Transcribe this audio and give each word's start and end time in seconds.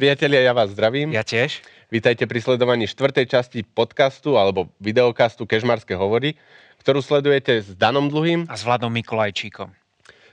Priatelia, 0.00 0.48
ja 0.48 0.56
vás 0.56 0.72
zdravím. 0.72 1.12
Ja 1.12 1.20
tiež. 1.20 1.60
Vítajte 1.92 2.24
pri 2.24 2.40
sledovaní 2.40 2.88
štvrtej 2.88 3.36
časti 3.36 3.60
podcastu 3.68 4.40
alebo 4.40 4.72
videokastu 4.80 5.44
Kežmarské 5.44 5.92
hovory, 5.92 6.40
ktorú 6.80 7.04
sledujete 7.04 7.60
s 7.60 7.76
Danom 7.76 8.08
Dlhým 8.08 8.48
A 8.48 8.56
s 8.56 8.64
Vladom 8.64 8.88
Mikolajčíkom. 8.96 9.68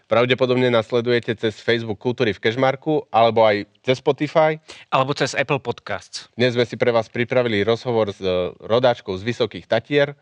Pravdepodobne 0.08 0.72
nás 0.72 0.88
sledujete 0.88 1.36
cez 1.36 1.60
Facebook 1.60 2.00
Kultúry 2.00 2.32
v 2.32 2.48
Kežmarku 2.48 3.12
alebo 3.12 3.44
aj 3.44 3.68
cez 3.84 4.00
Spotify. 4.00 4.56
Alebo 4.88 5.12
cez 5.12 5.36
Apple 5.36 5.60
Podcasts. 5.60 6.32
Dnes 6.40 6.56
sme 6.56 6.64
si 6.64 6.80
pre 6.80 6.96
vás 6.96 7.12
pripravili 7.12 7.60
rozhovor 7.68 8.16
s 8.16 8.24
e, 8.24 8.56
rodáčkou 8.64 9.20
z 9.20 9.24
Vysokých 9.28 9.68
Tatier, 9.68 10.16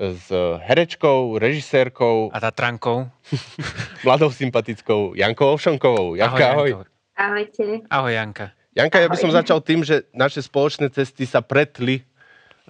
s 0.00 0.32
herečkou, 0.64 1.36
režisérkou, 1.36 2.32
A 2.32 2.40
Tatrankou. 2.40 3.04
mladou 4.08 4.32
sympatickou 4.32 5.12
Jankou 5.12 5.60
Ovšonkovou. 5.60 6.16
Janka, 6.16 6.56
ahoj. 6.56 6.72
Janko. 6.72 6.84
Ahojte. 7.20 7.64
Ahoj, 7.92 8.14
Janka. 8.16 8.56
Janka, 8.78 9.02
ja 9.02 9.10
by 9.10 9.18
som 9.18 9.34
začal 9.34 9.58
tým, 9.58 9.82
že 9.82 10.06
naše 10.14 10.38
spoločné 10.38 10.86
cesty 10.94 11.26
sa 11.26 11.42
pretli 11.42 12.06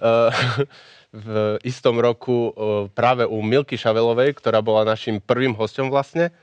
uh, 0.01 0.33
v 1.13 1.61
istom 1.61 2.01
roku 2.01 2.49
uh, 2.49 2.89
práve 2.89 3.29
u 3.29 3.37
Milky 3.45 3.77
Šavelovej, 3.77 4.33
ktorá 4.41 4.57
bola 4.65 4.89
našim 4.89 5.21
prvým 5.21 5.53
hostom 5.53 5.93
vlastne. 5.93 6.33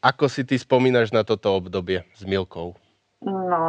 Ako 0.00 0.32
si 0.32 0.40
ty 0.40 0.56
spomínaš 0.56 1.12
na 1.12 1.20
toto 1.20 1.52
obdobie 1.52 2.00
s 2.16 2.24
Milkou? 2.24 2.80
No, 3.20 3.64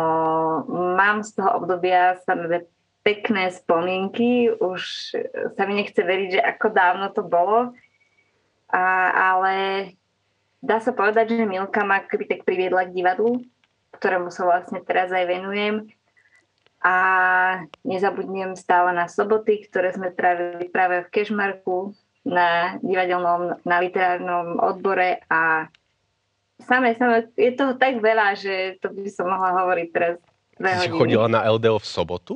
mám 0.95 1.19
z 1.27 1.35
toho 1.35 1.59
obdobia 1.59 2.15
samozrejme 2.23 2.71
pekné 3.03 3.51
spomienky. 3.51 4.47
Už 4.55 5.19
sa 5.59 5.67
mi 5.67 5.83
nechce 5.83 5.99
veriť, 5.99 6.39
že 6.39 6.41
ako 6.43 6.67
dávno 6.71 7.11
to 7.11 7.27
bolo. 7.27 7.75
A, 8.71 8.83
ale 9.35 9.53
dá 10.63 10.79
sa 10.79 10.95
povedať, 10.95 11.35
že 11.35 11.43
Milka 11.43 11.83
ma 11.83 12.03
akoby 12.03 12.23
tak 12.23 12.47
priviedla 12.47 12.87
k 12.87 12.95
divadlu, 12.95 13.43
ktorému 13.95 14.29
sa 14.29 14.43
vlastne 14.43 14.83
teraz 14.83 15.09
aj 15.09 15.25
venujem. 15.25 15.87
A 16.85 16.95
nezabudnem 17.81 18.53
stále 18.53 18.93
na 18.93 19.09
soboty, 19.09 19.65
ktoré 19.65 19.95
sme 19.95 20.13
trávili 20.13 20.69
práve 20.69 21.07
v 21.07 21.11
Kešmarku 21.11 21.97
na 22.25 22.77
divadelnom, 22.81 23.57
na 23.65 23.77
literárnom 23.81 24.61
odbore 24.61 25.25
a 25.29 25.69
samé, 26.61 26.93
samé, 26.97 27.29
je 27.37 27.51
toho 27.57 27.73
tak 27.77 28.01
veľa, 28.01 28.37
že 28.37 28.77
to 28.81 28.93
by 28.93 29.09
som 29.09 29.29
mohla 29.29 29.65
hovoriť 29.65 29.87
teraz 29.89 30.15
dve 30.57 30.71
hodiny. 30.77 30.99
chodila 30.99 31.27
na 31.29 31.41
LDO 31.45 31.81
v 31.81 31.87
sobotu? 31.87 32.33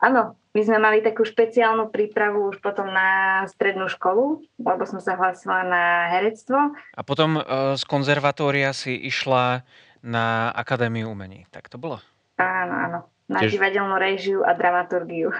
Áno, 0.00 0.32
my 0.56 0.60
sme 0.64 0.78
mali 0.80 0.98
takú 1.04 1.22
špeciálnu 1.22 1.92
prípravu 1.92 2.50
už 2.50 2.58
potom 2.64 2.88
na 2.88 3.44
strednú 3.52 3.86
školu, 3.86 4.42
lebo 4.58 4.82
som 4.88 4.98
sa 4.98 5.14
hlásila 5.14 5.62
na 5.62 5.84
herectvo. 6.10 6.72
A 6.96 7.02
potom 7.04 7.38
uh, 7.38 7.76
z 7.76 7.84
konzervatória 7.84 8.72
si 8.72 8.96
išla 8.96 9.62
na 10.00 10.50
Akadémiu 10.52 11.12
umení. 11.12 11.46
Tak 11.52 11.68
to 11.68 11.76
bolo? 11.76 12.00
Áno, 12.40 12.74
áno. 12.74 12.98
Na 13.30 13.44
Tiež- 13.44 13.56
divadelnú 13.56 13.96
režiu 14.00 14.42
a 14.42 14.56
dramaturgiu. 14.56 15.30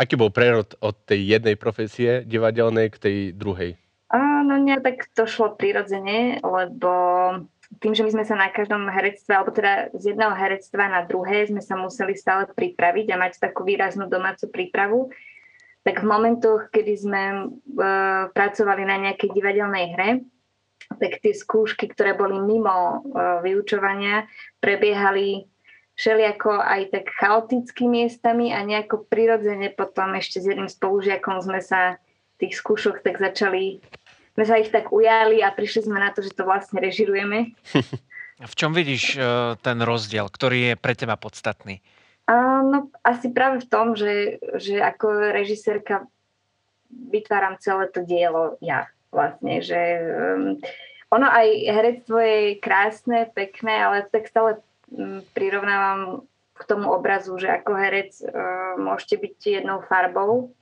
Aký 0.00 0.16
bol 0.16 0.32
prerod 0.32 0.72
od 0.80 0.96
tej 1.04 1.36
jednej 1.36 1.56
profesie 1.58 2.24
divadelnej 2.24 2.88
k 2.88 2.96
tej 2.96 3.16
druhej? 3.36 3.76
Áno, 4.08 4.56
nie, 4.56 4.78
tak 4.80 5.10
to 5.12 5.28
šlo 5.28 5.52
prirodzene, 5.58 6.40
lebo 6.40 6.92
tým, 7.82 7.92
že 7.92 8.06
my 8.06 8.10
sme 8.14 8.24
sa 8.24 8.38
na 8.38 8.48
každom 8.48 8.86
herectve, 8.88 9.34
alebo 9.34 9.50
teda 9.52 9.90
z 9.98 10.14
jedného 10.14 10.32
herectva 10.32 10.88
na 10.88 11.02
druhé 11.04 11.50
sme 11.50 11.60
sa 11.60 11.74
museli 11.76 12.14
stále 12.14 12.46
pripraviť 12.48 13.06
a 13.12 13.20
mať 13.20 13.32
takú 13.42 13.66
výraznú 13.66 14.06
domácu 14.06 14.48
prípravu, 14.48 15.10
tak 15.82 16.02
v 16.02 16.06
momentoch, 16.06 16.70
kedy 16.70 16.92
sme 16.98 17.22
e, 17.30 17.42
pracovali 18.34 18.82
na 18.86 18.96
nejakej 19.06 19.30
divadelnej 19.34 19.86
hre, 19.94 20.10
tak 20.94 21.18
tie 21.20 21.34
skúšky, 21.34 21.90
ktoré 21.90 22.14
boli 22.14 22.38
mimo 22.38 22.70
e, 22.72 22.96
vyučovania, 23.42 24.30
prebiehali 24.62 25.50
všelijako 25.96 26.60
aj 26.60 26.82
tak 26.92 27.04
chaoticky 27.16 27.88
miestami 27.88 28.52
a 28.52 28.60
nejako 28.62 29.08
prirodzene 29.08 29.72
potom 29.72 30.14
ešte 30.14 30.44
s 30.44 30.48
jedným 30.48 30.68
spolužiakom 30.68 31.40
sme 31.40 31.60
sa 31.64 31.96
tých 32.36 32.52
skúšok 32.52 33.00
tak 33.00 33.16
začali, 33.16 33.80
sme 34.36 34.44
sa 34.44 34.60
ich 34.60 34.68
tak 34.68 34.92
ujali 34.92 35.40
a 35.40 35.48
prišli 35.48 35.88
sme 35.88 35.96
na 35.96 36.12
to, 36.12 36.20
že 36.20 36.36
to 36.36 36.44
vlastne 36.44 36.78
režirujeme. 36.78 37.56
V 38.36 38.52
čom 38.52 38.76
vidíš 38.76 39.16
uh, 39.16 39.56
ten 39.64 39.80
rozdiel, 39.80 40.28
ktorý 40.28 40.58
je 40.60 40.74
pre 40.76 40.92
teba 40.92 41.16
podstatný? 41.16 41.80
A, 42.28 42.60
no 42.60 42.92
asi 43.00 43.32
práve 43.32 43.64
v 43.64 43.68
tom, 43.72 43.96
že, 43.96 44.36
že 44.60 44.76
ako 44.76 45.32
režisérka 45.32 46.04
vytváram 46.92 47.56
celé 47.56 47.88
to 47.88 48.04
dielo 48.04 48.60
ja 48.60 48.92
vlastne, 49.10 49.62
že 49.62 49.80
um, 50.02 50.58
ono 51.14 51.26
aj 51.30 51.46
herectvo 51.70 52.18
je 52.18 52.58
krásne, 52.58 53.30
pekné, 53.32 53.74
ale 53.82 53.96
tak 54.10 54.26
stále 54.28 54.58
um, 54.90 55.22
prirovnávam 55.34 56.26
k 56.56 56.62
tomu 56.64 56.88
obrazu, 56.88 57.36
že 57.36 57.52
ako 57.52 57.72
herec 57.76 58.16
uh, 58.24 58.80
môžete 58.80 59.16
byť 59.20 59.36
jednou 59.60 59.84
farbou 59.84 60.56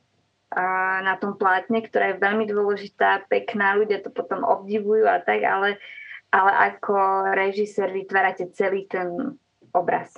a 0.55 1.01
na 1.03 1.19
tom 1.19 1.35
plátne, 1.35 1.83
ktorá 1.83 2.15
je 2.15 2.23
veľmi 2.23 2.47
dôležitá, 2.47 3.27
pekná, 3.27 3.75
ľudia 3.75 3.99
to 3.99 4.15
potom 4.15 4.47
obdivujú 4.47 5.03
a 5.03 5.19
tak, 5.19 5.43
ale, 5.43 5.83
ale 6.31 6.51
ako 6.71 6.95
režisér 7.35 7.91
vytvárate 7.91 8.47
celý 8.55 8.87
ten 8.87 9.35
obraz, 9.75 10.15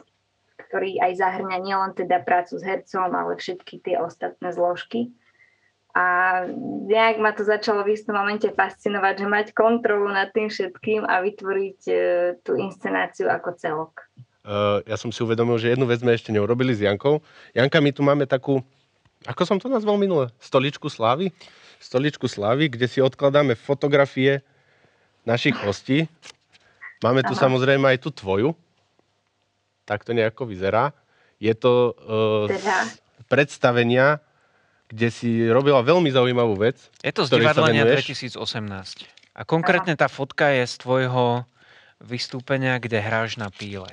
ktorý 0.68 1.00
aj 1.00 1.12
zahrňa 1.16 1.58
nielen 1.64 1.92
teda 1.96 2.20
prácu 2.20 2.60
s 2.60 2.64
hercom, 2.68 3.08
ale 3.16 3.40
všetky 3.40 3.80
tie 3.80 3.96
ostatné 3.96 4.52
zložky. 4.52 5.08
A 5.96 6.44
nejak 6.84 7.16
ma 7.24 7.32
to 7.32 7.40
začalo 7.40 7.80
v 7.80 7.96
istom 7.96 8.20
momente 8.20 8.44
fascinovať, 8.52 9.24
že 9.24 9.26
mať 9.32 9.46
kontrolu 9.56 10.12
nad 10.12 10.28
tým 10.28 10.52
všetkým 10.52 11.08
a 11.08 11.24
vytvoriť 11.24 11.80
e, 11.88 11.94
tú 12.44 12.52
inscenáciu 12.60 13.32
ako 13.32 13.56
celok. 13.56 14.04
Uh, 14.44 14.84
ja 14.84 15.00
som 15.00 15.08
si 15.08 15.24
uvedomil, 15.24 15.56
že 15.56 15.72
jednu 15.72 15.88
vec 15.88 16.04
sme 16.04 16.12
ešte 16.12 16.30
neurobili 16.30 16.76
s 16.76 16.84
Jankou. 16.84 17.24
Janka, 17.56 17.80
my 17.80 17.90
tu 17.96 18.04
máme 18.04 18.28
takú, 18.28 18.60
ako 19.24 19.42
som 19.42 19.56
to 19.56 19.72
nazval 19.72 19.96
minule? 19.96 20.28
Stoličku 20.36 20.92
slávy? 20.92 21.32
Stoličku 21.80 22.28
slávy, 22.28 22.68
kde 22.68 22.86
si 22.86 23.00
odkladáme 23.00 23.56
fotografie 23.56 24.44
našich 25.26 25.56
hostí. 25.64 26.06
Máme 27.00 27.24
tu 27.24 27.34
Aha. 27.34 27.48
samozrejme 27.48 27.88
aj 27.96 27.98
tú 28.04 28.12
tvoju. 28.12 28.52
Tak 29.88 30.04
to 30.04 30.12
nejako 30.12 30.46
vyzerá. 30.46 30.92
Je 31.42 31.56
to 31.56 31.96
uh, 31.98 32.46
Teda? 32.46 32.86
predstavenia, 33.26 34.22
kde 34.86 35.08
si 35.10 35.30
robila 35.50 35.82
veľmi 35.82 36.10
zaujímavú 36.10 36.54
vec. 36.58 36.78
Je 37.02 37.10
to 37.10 37.26
z 37.26 37.42
divadlenia 37.42 37.82
venuješ? 37.82 38.34
2018. 38.38 39.06
A 39.36 39.42
konkrétne 39.44 39.98
tá 39.98 40.08
fotka 40.08 40.48
je 40.54 40.64
z 40.64 40.74
tvojho 40.80 41.44
vystúpenia, 42.00 42.80
kde 42.80 43.02
hráš 43.02 43.36
na 43.36 43.52
píle. 43.52 43.88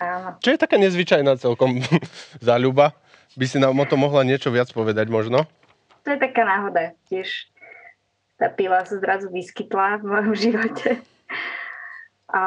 Áno. 0.00 0.40
Čo 0.40 0.56
je 0.56 0.58
taká 0.58 0.80
nezvyčajná 0.80 1.36
celkom 1.36 1.84
záľuba. 2.42 2.96
By 3.38 3.46
si 3.46 3.62
nám 3.62 3.76
o 3.78 3.86
tom 3.86 4.02
mohla 4.02 4.26
niečo 4.26 4.50
viac 4.50 4.72
povedať 4.72 5.06
možno? 5.06 5.46
To 6.02 6.08
je 6.08 6.18
taká 6.18 6.42
náhoda. 6.42 6.96
Tiež 7.06 7.46
tá 8.40 8.48
pila 8.48 8.80
sa 8.88 8.96
zrazu 8.96 9.28
vyskytla 9.28 10.00
v 10.00 10.04
mojom 10.08 10.34
živote. 10.48 11.04
A 12.32 12.42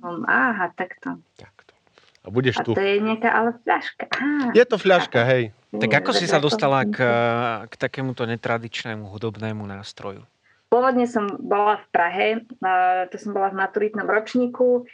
um, 0.00 0.24
aha, 0.24 0.72
takto. 0.72 1.20
Takto. 1.36 1.59
A 2.20 2.28
budeš 2.28 2.60
A 2.60 2.64
tu. 2.64 2.76
to 2.76 2.84
je 2.84 3.00
nejaká 3.00 3.32
ale 3.32 3.56
fľaška. 3.64 4.04
Á, 4.12 4.52
Je 4.52 4.64
to 4.68 4.76
fľaška, 4.76 5.20
hej. 5.24 5.56
Tak 5.70 5.90
ako 6.04 6.10
si 6.12 6.26
sa 6.28 6.42
dostala 6.42 6.84
k, 6.84 6.98
k 7.70 7.74
takémuto 7.78 8.28
netradičnému 8.28 9.08
hudobnému 9.08 9.64
nástroju? 9.64 10.26
Pôvodne 10.70 11.08
som 11.08 11.26
bola 11.40 11.82
v 11.82 11.86
Prahe, 11.90 12.28
to 13.10 13.16
som 13.18 13.34
bola 13.34 13.50
v 13.50 13.58
maturitnom 13.58 14.06
ročníku. 14.06 14.86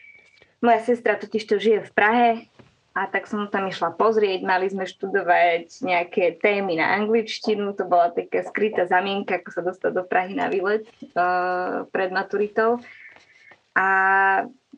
Moja 0.64 0.81
sestra 0.81 1.20
totiž 1.20 1.42
to 1.44 1.56
žije 1.60 1.84
v 1.84 1.92
Prahe 1.92 2.28
a 2.97 3.04
tak 3.12 3.28
som 3.28 3.44
tam 3.53 3.69
išla 3.69 3.93
pozrieť. 3.93 4.40
Mali 4.40 4.73
sme 4.73 4.88
študovať 4.88 5.84
nejaké 5.84 6.40
témy 6.40 6.81
na 6.81 6.96
angličtinu, 6.96 7.76
to 7.76 7.84
bola 7.84 8.08
taká 8.08 8.40
skrytá 8.49 8.88
zamienka, 8.88 9.37
ako 9.37 9.50
sa 9.52 9.61
dostať 9.61 9.90
do 9.93 10.05
Prahy 10.08 10.32
na 10.32 10.49
výlet 10.49 10.88
uh, 11.12 11.84
pred 11.93 12.08
maturitou. 12.08 12.81
A 13.76 13.88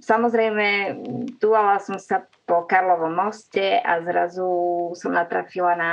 samozrejme, 0.01 0.99
tuala 1.43 1.79
som 1.83 1.99
sa 2.01 2.25
po 2.47 2.65
Karlovom 2.65 3.13
moste 3.13 3.79
a 3.83 4.01
zrazu 4.03 4.49
som 4.97 5.13
natrafila 5.13 5.77
na 5.77 5.93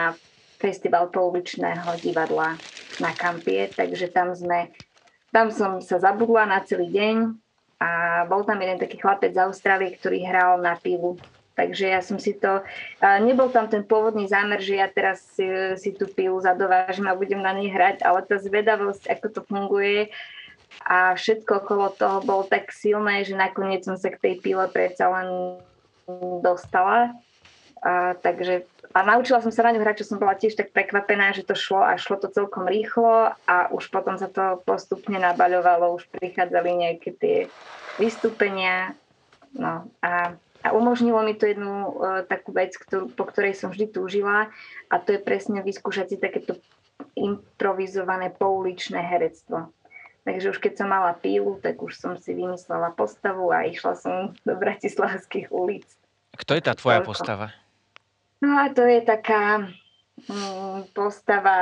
festival 0.57 1.11
pouličného 1.11 1.99
divadla 1.99 2.55
na 3.03 3.11
Kampie, 3.11 3.67
takže 3.69 4.07
tam 4.09 4.31
sme, 4.31 4.71
tam 5.29 5.51
som 5.51 5.83
sa 5.83 5.99
zabudla 5.99 6.47
na 6.47 6.63
celý 6.63 6.89
deň 6.89 7.17
a 7.83 7.89
bol 8.31 8.47
tam 8.47 8.63
jeden 8.63 8.79
taký 8.79 8.97
chlapec 8.97 9.35
z 9.35 9.43
Austrálie, 9.43 9.93
ktorý 9.99 10.23
hral 10.23 10.63
na 10.63 10.79
pivu. 10.79 11.19
Takže 11.55 11.87
ja 11.87 12.03
som 12.03 12.19
si 12.19 12.35
to, 12.35 12.63
nebol 13.23 13.47
tam 13.47 13.71
ten 13.71 13.79
pôvodný 13.79 14.27
zámer, 14.27 14.59
že 14.59 14.75
ja 14.75 14.91
teraz 14.91 15.23
si, 15.39 15.47
si 15.79 15.95
tú 15.95 16.03
pilu 16.03 16.35
zadovážim 16.43 17.07
a 17.07 17.15
budem 17.15 17.39
na 17.39 17.55
nej 17.55 17.71
hrať, 17.71 18.03
ale 18.03 18.27
tá 18.27 18.35
zvedavosť, 18.35 19.07
ako 19.07 19.27
to 19.31 19.41
funguje 19.47 20.11
a 20.83 21.15
všetko 21.15 21.63
okolo 21.63 21.93
toho 21.95 22.19
bolo 22.25 22.43
tak 22.43 22.73
silné, 22.75 23.23
že 23.23 23.37
nakoniec 23.37 23.87
som 23.87 23.95
sa 23.95 24.11
k 24.11 24.19
tej 24.19 24.33
pile 24.43 24.67
predsa 24.67 25.07
len 25.07 25.61
dostala. 26.43 27.15
A, 27.85 28.17
takže, 28.17 28.65
a 28.91 28.99
naučila 29.05 29.39
som 29.39 29.53
sa 29.53 29.69
na 29.69 29.77
ňu 29.77 29.85
hrať, 29.85 30.01
čo 30.01 30.09
som 30.11 30.19
bola 30.19 30.33
tiež 30.33 30.57
tak 30.57 30.73
prekvapená, 30.73 31.31
že 31.37 31.45
to 31.45 31.53
šlo 31.53 31.85
a 31.85 31.95
šlo 31.95 32.17
to 32.17 32.33
celkom 32.33 32.65
rýchlo 32.65 33.31
a 33.45 33.55
už 33.69 33.93
potom 33.93 34.17
sa 34.17 34.27
to 34.27 34.59
postupne 34.65 35.21
nabaľovalo, 35.21 35.95
už 35.95 36.09
prichádzali 36.09 36.71
nejaké 36.73 37.13
tie 37.15 37.37
vystúpenia. 38.01 38.97
No 39.53 39.87
a 40.01 40.35
A 40.65 40.73
umožnilo 40.73 41.21
mi 41.21 41.37
to 41.37 41.45
jednu 41.45 41.69
uh, 41.69 42.25
takú 42.25 42.49
vec, 42.49 42.73
ktorú, 42.73 43.13
po 43.13 43.29
ktorej 43.29 43.53
som 43.53 43.69
vždy 43.69 43.85
túžila 43.85 44.49
a 44.89 44.95
to 44.97 45.13
je 45.13 45.21
presne 45.21 45.61
vyskúšať 45.61 46.05
si 46.09 46.17
takéto 46.17 46.57
improvizované 47.13 48.33
pouličné 48.33 48.97
herectvo. 48.97 49.69
Takže 50.25 50.51
už 50.51 50.57
keď 50.57 50.73
som 50.81 50.89
mala 50.89 51.13
pílu, 51.13 51.61
tak 51.61 51.77
už 51.77 51.93
som 52.01 52.17
si 52.17 52.33
vymyslela 52.33 52.97
postavu 52.97 53.53
a 53.53 53.69
išla 53.69 53.93
som 53.93 54.33
do 54.41 54.53
bratislavských 54.57 55.53
ulic. 55.53 55.85
Kto 56.33 56.57
je 56.57 56.63
tá 56.65 56.73
tvoja 56.73 57.05
postava? 57.05 57.53
No 58.41 58.57
a 58.57 58.73
to 58.73 58.81
je 58.83 59.05
taká 59.05 59.69
mm, 60.25 60.91
postava 60.97 61.57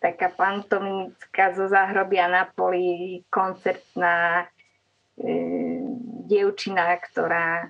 taká 0.00 0.32
pantomimická 0.32 1.52
zo 1.52 1.68
záhrobia 1.68 2.24
na 2.26 2.48
poli, 2.48 3.20
koncertná 3.28 4.48
e, 5.20 5.36
dievčina, 6.24 6.96
ktorá 6.96 7.68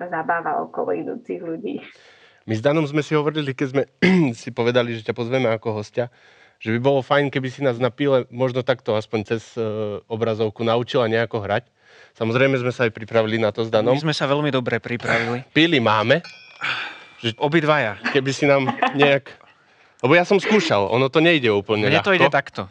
zabáva 0.00 0.64
okolo 0.64 0.96
idúcich 0.96 1.44
ľudí. 1.44 1.84
My 2.48 2.56
s 2.56 2.64
Danom 2.64 2.88
sme 2.88 3.04
si 3.04 3.12
hovorili, 3.12 3.52
keď 3.52 3.68
sme 3.68 3.82
si 4.40 4.48
povedali, 4.48 4.96
že 4.96 5.04
ťa 5.04 5.12
pozveme 5.12 5.52
ako 5.52 5.84
hostia, 5.84 6.08
že 6.58 6.74
by 6.74 6.78
bolo 6.82 7.00
fajn, 7.06 7.30
keby 7.30 7.48
si 7.54 7.62
nás 7.62 7.78
na 7.78 7.88
píle 7.94 8.26
možno 8.34 8.66
takto 8.66 8.98
aspoň 8.98 9.20
cez 9.34 9.54
uh, 9.54 10.02
obrazovku 10.10 10.66
naučila 10.66 11.06
nejako 11.06 11.46
hrať. 11.46 11.70
Samozrejme 12.18 12.58
sme 12.58 12.74
sa 12.74 12.90
aj 12.90 12.92
pripravili 12.98 13.38
na 13.38 13.54
to 13.54 13.62
s 13.62 13.70
Danom. 13.70 13.94
My 13.94 14.02
sme 14.02 14.14
sa 14.14 14.26
veľmi 14.26 14.50
dobre 14.50 14.82
pripravili. 14.82 15.46
Píly 15.54 15.78
máme. 15.78 16.18
Že 17.22 17.38
Obidvaja. 17.38 18.02
Keby 18.10 18.30
si 18.34 18.50
nám 18.50 18.66
nejak... 18.98 19.30
Lebo 20.02 20.14
ja 20.18 20.26
som 20.26 20.38
skúšal, 20.38 20.90
ono 20.90 21.10
to 21.10 21.18
nejde 21.22 21.50
úplne 21.50 21.90
Mne 21.90 22.02
to 22.02 22.14
ide 22.14 22.30
takto. 22.30 22.70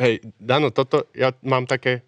Hej, 0.00 0.24
Dano, 0.36 0.72
toto 0.72 1.08
ja 1.16 1.32
mám 1.44 1.64
také... 1.64 2.04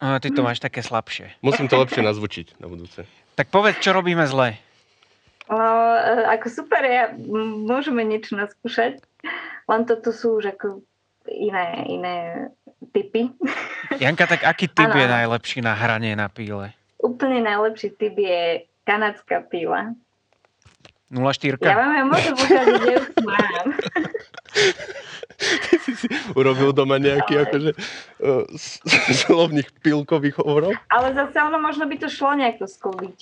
A 0.00 0.16
ty 0.16 0.32
to 0.32 0.40
máš 0.40 0.64
také 0.64 0.80
slabšie. 0.80 1.36
Musím 1.44 1.68
to 1.68 1.76
lepšie 1.76 2.00
nazvučiť 2.00 2.56
na 2.56 2.72
budúce. 2.72 3.04
Tak 3.36 3.52
povedz, 3.52 3.84
čo 3.84 3.92
robíme 3.92 4.24
zle. 4.24 4.56
No, 5.48 5.60
e, 5.96 6.24
ako 6.30 6.46
super, 6.48 6.80
ja, 6.84 7.12
môžeme 7.68 8.00
niečo 8.06 8.32
naskúšať, 8.32 9.02
len 9.66 9.80
toto 9.84 10.10
sú 10.10 10.38
už 10.38 10.52
ako 10.52 10.82
iné, 11.26 11.64
iné 11.86 12.16
typy. 12.90 13.30
Janka, 13.98 14.26
tak 14.26 14.42
aký 14.42 14.66
typ 14.66 14.88
Áno, 14.88 14.98
je 14.98 15.06
najlepší 15.06 15.60
na 15.60 15.74
hranie 15.74 16.14
na 16.14 16.26
píle? 16.26 16.72
Úplne 16.98 17.44
najlepší 17.44 17.94
typ 17.94 18.14
je 18.14 18.64
kanadská 18.82 19.44
píla. 19.44 19.94
0,4? 21.10 21.58
Ja 21.60 21.74
vám 21.74 21.92
ja 21.92 22.04
môžem 22.06 22.34
ukázať, 22.34 22.76
že 22.78 22.92
ju 22.94 23.02
mám. 23.26 23.66
Urobil 26.36 26.70
doma 26.70 27.02
nejaký 27.02 27.34
Ale- 27.34 27.44
akože 27.46 27.70
uh, 28.20 28.44
s- 28.54 28.78
slovných 29.18 29.74
pilkových 29.82 30.38
hovorov. 30.38 30.70
Ale 30.86 31.10
zase 31.10 31.34
ono 31.40 31.58
možno 31.58 31.86
by 31.86 31.96
to 31.98 32.06
šlo 32.06 32.38
nejako 32.38 32.68
sklbiť. 32.68 33.18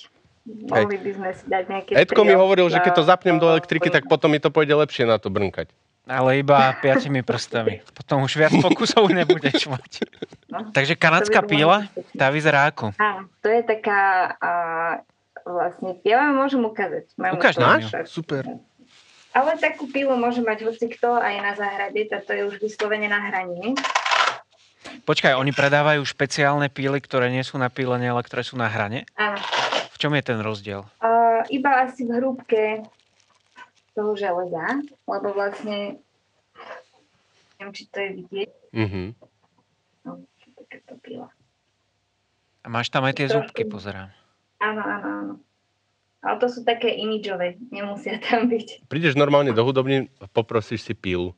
Mohli 0.69 0.97
by 0.97 1.11
sme 1.13 1.29
si 1.33 1.43
dať 1.45 1.63
nejaké... 1.65 1.91
Edko 1.93 2.21
mi 2.25 2.33
hovoril, 2.33 2.69
že 2.69 2.81
keď 2.81 2.93
to 2.95 3.03
zapnem 3.05 3.37
do 3.37 3.45
elektriky, 3.47 3.89
tak 3.89 4.09
potom 4.09 4.33
mi 4.33 4.41
to 4.41 4.49
pôjde 4.49 4.73
lepšie 4.73 5.05
na 5.05 5.21
to 5.21 5.29
brnkať. 5.29 5.69
Ale 6.09 6.41
iba 6.41 6.73
piatimi 6.81 7.21
prstami. 7.21 7.85
Potom 7.93 8.25
už 8.25 8.33
viac 8.33 8.53
pokusov 8.57 9.13
nebudeš 9.13 9.69
mať. 9.69 10.09
No. 10.49 10.73
Takže 10.73 10.97
kanadská 10.97 11.45
To 11.45 11.49
píla, 11.53 11.85
tá 12.17 12.33
vyzerá 12.33 12.65
ako? 12.73 12.97
Áno, 12.97 13.29
to 13.45 13.47
je 13.53 13.61
taká... 13.61 14.33
A, 14.41 14.51
vlastne, 15.45 16.01
ja 16.01 16.17
vám 16.17 16.41
môžem 16.41 16.65
ukázať. 16.65 17.13
Mám 17.13 17.37
Ukáž 17.37 17.55
to 17.55 17.61
nám? 17.61 17.79
Super. 18.09 18.43
Ale 19.37 19.61
takú 19.61 19.85
pílu 19.85 20.17
môže 20.17 20.41
mať 20.41 20.65
hoci 20.65 20.89
kto 20.89 21.21
aj 21.21 21.35
na 21.45 21.53
záhrade, 21.53 22.01
táto 22.09 22.33
je 22.33 22.49
už 22.49 22.57
vyslovene 22.57 23.05
na 23.05 23.29
hranine. 23.29 23.77
Počkaj, 25.05 25.37
oni 25.37 25.53
predávajú 25.53 26.01
špeciálne 26.01 26.65
píly, 26.73 26.97
ktoré 27.05 27.29
nie 27.29 27.45
sú 27.45 27.61
na 27.61 27.69
pílenie, 27.69 28.09
ale 28.09 28.25
ktoré 28.25 28.41
sú 28.41 28.57
na 28.57 28.65
hrane. 28.65 29.05
Áno. 29.13 29.37
V 29.93 29.97
čom 30.01 30.17
je 30.17 30.23
ten 30.25 30.41
rozdiel? 30.41 30.81
Uh, 30.97 31.45
iba 31.53 31.85
asi 31.85 32.09
v 32.09 32.17
hrúbke 32.17 32.81
toho 33.99 34.15
železa, 34.15 34.79
lebo 35.03 35.27
vlastne 35.35 35.99
neviem, 37.59 37.73
či 37.75 37.83
to 37.91 37.97
je 37.99 38.09
vidieť. 38.23 38.49
Mhm. 38.71 39.01
No, 40.07 40.23
píla. 41.03 41.27
A 42.63 42.67
máš 42.71 42.87
tam 42.87 43.03
aj 43.03 43.19
tie 43.19 43.27
Trošku. 43.27 43.51
zúbky, 43.51 43.67
pozerám. 43.67 44.07
Áno, 44.63 44.79
áno, 44.79 45.07
áno. 45.07 45.33
Ale 46.19 46.35
to 46.39 46.47
sú 46.51 46.67
také 46.67 46.91
imidžové, 46.99 47.59
nemusia 47.71 48.19
tam 48.19 48.47
byť. 48.47 48.87
Prídeš 48.91 49.15
normálne 49.15 49.55
do 49.55 49.63
hudobní 49.63 50.11
poprosíš 50.35 50.83
si 50.83 50.95
pílu. 50.95 51.35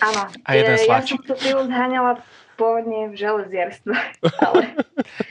Áno. 0.00 0.22
A 0.44 0.50
jeden 0.54 0.76
e, 0.76 0.84
ja 0.86 1.00
som 1.02 1.18
tú 1.20 1.34
pílu 1.36 1.64
zháňala 1.66 2.20
pôvodne 2.60 3.10
v 3.10 3.16
železiarstve, 3.16 3.96
ale 4.46 4.76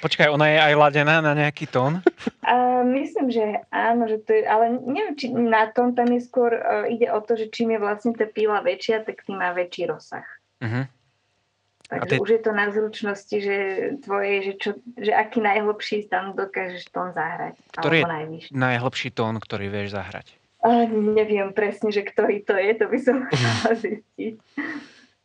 Počkaj, 0.01 0.27
ona 0.33 0.49
je 0.49 0.57
aj 0.57 0.73
ladená 0.73 1.15
na 1.21 1.37
nejaký 1.37 1.69
tón? 1.69 2.01
a 2.41 2.81
myslím, 2.83 3.29
že 3.29 3.61
áno, 3.69 4.09
že 4.09 4.19
to 4.25 4.35
je, 4.35 4.43
ale 4.43 4.81
neviem, 4.83 5.15
či 5.15 5.29
na 5.29 5.69
tom 5.69 5.93
tam 5.93 6.09
je 6.09 6.21
skôr, 6.25 6.51
uh, 6.51 6.89
ide 6.89 7.07
o 7.13 7.21
to, 7.21 7.37
že 7.37 7.53
čím 7.53 7.77
je 7.77 7.79
vlastne 7.79 8.11
tá 8.17 8.25
píla 8.25 8.65
väčšia, 8.65 9.05
tak 9.05 9.21
tým 9.23 9.37
má 9.37 9.53
väčší 9.53 9.87
rozsah. 9.87 10.25
Uh-huh. 10.59 10.89
Takže 11.91 12.17
ty- 12.17 12.19
už 12.23 12.29
je 12.29 12.41
to 12.41 12.51
na 12.55 12.65
zručnosti, 12.71 13.37
že 13.37 13.55
tvoje, 14.01 14.33
že, 14.47 14.53
čo, 14.57 14.69
že 14.95 15.11
aký 15.11 15.43
najhlbší 15.43 16.07
tam 16.09 16.33
dokážeš 16.33 16.89
tón 16.89 17.11
zahrať. 17.11 17.55
Ktorý 17.77 17.97
je- 18.01 18.07
najvyšší. 18.07 18.49
Najhlbší 18.55 19.09
tón, 19.13 19.37
ktorý 19.37 19.69
vieš 19.69 19.93
zahrať. 19.93 20.40
Neviem 20.61 21.57
presne, 21.57 21.89
že 21.89 22.05
ktorý 22.05 22.45
to 22.45 22.53
je, 22.53 22.71
to 22.77 22.85
by 22.85 22.99
som 23.01 23.25
mala 23.45 23.73
zistiť. 23.73 24.35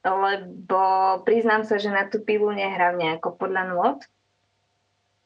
Lebo 0.07 0.83
priznám 1.27 1.67
sa, 1.67 1.77
že 1.77 1.93
na 1.93 2.09
tú 2.09 2.23
pilu 2.23 2.49
nehrám 2.55 2.97
nejako 2.97 3.37
podľa 3.37 3.75
nôd, 3.75 3.99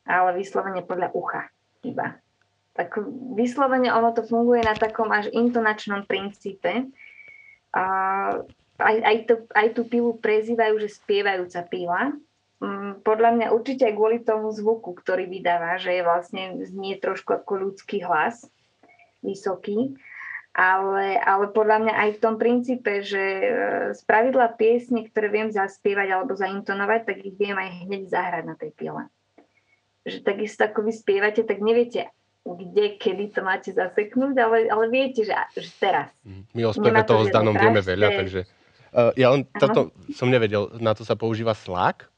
ale 0.08 0.40
vyslovene 0.40 0.82
podľa 0.82 1.14
ucha 1.14 1.52
iba. 1.86 2.18
Tak 2.74 2.96
vyslovene 3.36 3.92
ono 3.92 4.10
to 4.16 4.24
funguje 4.24 4.64
na 4.64 4.74
takom 4.74 5.12
až 5.12 5.28
intonačnom 5.30 6.08
princípe. 6.08 6.90
A 7.70 7.84
aj, 8.80 8.96
aj, 9.04 9.16
to, 9.28 9.34
aj 9.52 9.68
tú 9.76 9.82
pilu 9.86 10.16
prezývajú, 10.16 10.80
že 10.80 10.96
spievajúca 10.96 11.60
pila. 11.68 12.16
Mm, 12.64 13.04
Podľa 13.04 13.30
mňa 13.36 13.46
určite 13.52 13.84
aj 13.84 13.94
kvôli 13.94 14.18
tomu 14.24 14.48
zvuku, 14.50 14.96
ktorý 14.96 15.28
vydáva, 15.28 15.76
že 15.76 16.00
je 16.00 16.02
vlastne 16.02 16.42
znie 16.64 16.96
trošku 16.96 17.36
ako 17.36 17.68
ľudský 17.68 18.00
hlas, 18.02 18.48
vysoký. 19.24 19.96
Ale, 20.50 21.14
ale 21.22 21.46
podľa 21.54 21.78
mňa 21.86 21.94
aj 21.94 22.10
v 22.18 22.22
tom 22.26 22.34
princípe, 22.34 23.06
že 23.06 23.22
e, 23.22 23.50
z 23.94 24.00
pravidla 24.02 24.50
piesne, 24.58 25.06
ktoré 25.06 25.30
viem 25.30 25.48
zaspievať 25.54 26.08
alebo 26.10 26.34
zaintonovať, 26.34 27.00
tak 27.06 27.16
ich 27.22 27.38
viem 27.38 27.54
aj 27.54 27.86
hneď 27.86 28.02
zahrať 28.10 28.44
na 28.50 28.58
tej 28.58 28.74
pile. 28.74 29.06
Že 30.02 30.26
takisto 30.26 30.66
ako 30.66 30.90
vy 30.90 30.92
spievate, 30.92 31.46
tak 31.46 31.62
neviete, 31.62 32.10
kde, 32.42 32.98
kedy 32.98 33.30
to 33.30 33.46
máte 33.46 33.70
zaseknúť, 33.70 34.34
ale, 34.42 34.58
ale 34.66 34.84
viete, 34.90 35.22
že, 35.22 35.38
že 35.54 35.70
teraz. 35.78 36.10
Mhm. 36.26 36.42
My 36.50 36.62
o 36.66 36.72
speve 36.74 36.86
Nemá 36.98 37.02
to 37.06 37.10
toho 37.14 37.22
s 37.24 37.30
Danom 37.30 37.54
vieme 37.54 37.82
veľa, 37.82 38.08
takže... 38.18 38.40
Uh, 38.90 39.14
ja 39.14 39.30
len 39.30 39.46
toto 39.54 39.94
som 40.18 40.26
nevedel, 40.26 40.66
na 40.82 40.98
to 40.98 41.06
sa 41.06 41.14
používa 41.14 41.54
slák? 41.54 42.10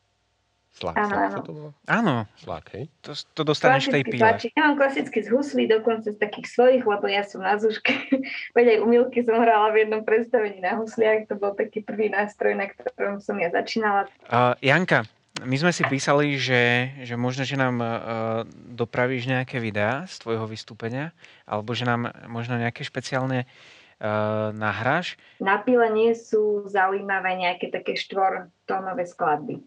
Slák, 0.73 0.97
Áno, 0.97 1.13
slák 1.13 1.29
áno. 1.29 1.43
to 1.45 1.53
volá? 1.53 1.71
Áno, 1.85 2.15
Slák, 2.41 2.67
hej? 2.73 2.85
to, 3.05 3.13
to 3.13 3.43
dostaneš 3.45 3.93
v 3.93 4.01
tej 4.01 4.03
Klasický 4.03 4.13
píle. 4.17 4.23
tlačík. 4.25 4.53
Ja 4.57 4.63
mám 4.65 4.77
klasicky 4.81 5.19
z 5.21 5.29
huslí, 5.29 5.65
dokonca 5.69 6.09
z 6.09 6.17
takých 6.17 6.49
svojich, 6.49 6.83
lebo 6.83 7.05
ja 7.07 7.23
som 7.29 7.45
na 7.45 7.61
zúške. 7.61 7.93
Veď 8.57 8.67
aj 8.67 8.79
umilky 8.81 9.21
som 9.21 9.37
hrala 9.37 9.69
v 9.69 9.85
jednom 9.85 10.01
predstavení 10.01 10.65
na 10.65 10.81
husliach, 10.81 11.29
to 11.29 11.37
bol 11.37 11.53
taký 11.53 11.85
prvý 11.85 12.09
nástroj, 12.09 12.57
na 12.57 12.73
ktorom 12.73 13.21
som 13.21 13.37
ja 13.37 13.53
začínala. 13.53 14.09
Uh, 14.33 14.57
Janka, 14.65 15.05
my 15.45 15.57
sme 15.57 15.73
si 15.73 15.85
písali, 15.85 16.41
že, 16.41 16.93
že 17.05 17.21
možno, 17.21 17.45
že 17.45 17.57
nám 17.57 17.77
uh, 17.77 17.89
dopravíš 18.73 19.29
nejaké 19.29 19.61
videá 19.61 20.09
z 20.09 20.25
tvojho 20.25 20.49
vystúpenia, 20.49 21.13
alebo 21.45 21.77
že 21.77 21.85
nám 21.85 22.13
možno 22.29 22.57
nejaké 22.57 22.81
špeciálne 22.81 23.45
uh, 23.45 24.53
nahráš. 24.53 25.17
Na 25.37 25.61
pile 25.61 25.89
nie 25.91 26.13
sú 26.13 26.65
zaujímavé 26.65 27.37
nejaké 27.37 27.69
také 27.69 27.97
štvortónové 27.97 29.09
skladby, 29.09 29.61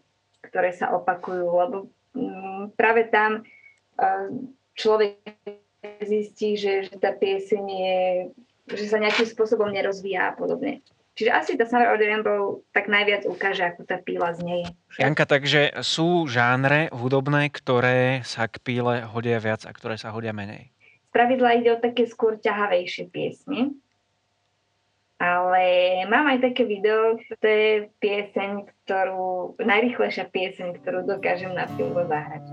ktoré 0.46 0.70
sa 0.70 0.94
opakujú, 0.94 1.46
lebo 1.46 1.76
mm, 2.14 2.78
práve 2.78 3.10
tam 3.10 3.42
uh, 3.42 4.26
človek 4.78 5.20
zistí, 6.02 6.58
že, 6.58 6.86
že 6.86 6.96
tá 6.98 7.14
pieseň 7.14 7.64
je, 7.66 7.98
že 8.74 8.84
sa 8.90 8.98
nejakým 8.98 9.26
spôsobom 9.26 9.70
nerozvíja 9.70 10.30
a 10.30 10.36
podobne. 10.36 10.82
Čiže 11.16 11.32
asi 11.32 11.52
tá 11.56 11.64
Summer 11.64 11.88
of 11.88 11.96
the 11.96 12.12
Rainbow 12.12 12.60
tak 12.76 12.92
najviac 12.92 13.24
ukáže, 13.24 13.64
ako 13.64 13.88
tá 13.88 13.96
píla 13.96 14.36
znieje. 14.36 14.68
Janka, 15.00 15.24
takže 15.24 15.72
sú 15.80 16.28
žánre 16.28 16.92
hudobné, 16.92 17.48
ktoré 17.48 18.20
sa 18.20 18.44
k 18.52 18.60
píle 18.60 19.00
hodia 19.08 19.40
viac 19.40 19.64
a 19.64 19.72
ktoré 19.72 19.96
sa 19.96 20.12
hodia 20.12 20.36
menej. 20.36 20.76
Z 21.08 21.10
pravidla 21.16 21.56
ide 21.56 21.72
o 21.72 21.80
také 21.80 22.04
skôr 22.04 22.36
ťahavejšie 22.36 23.08
piesne. 23.08 23.72
Ale 25.16 25.64
mám 26.12 26.28
aj 26.28 26.44
také 26.44 26.68
video, 26.68 27.16
to 27.40 27.46
je 27.48 27.88
pieseň, 28.04 28.68
ktorú, 28.84 29.56
najrychlejšia 29.56 30.28
pieseň, 30.28 30.76
ktorú 30.84 31.08
dokážem 31.08 31.56
na 31.56 31.64
pilu 31.72 31.96
zahrať. 32.04 32.44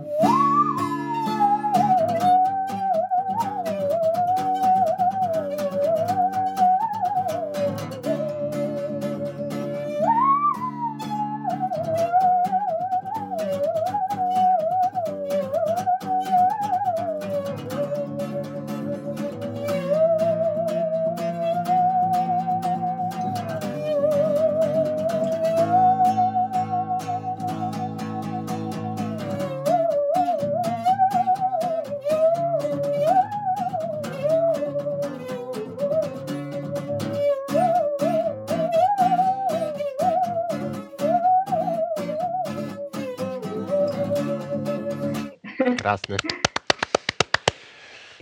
Krásne. 45.83 46.15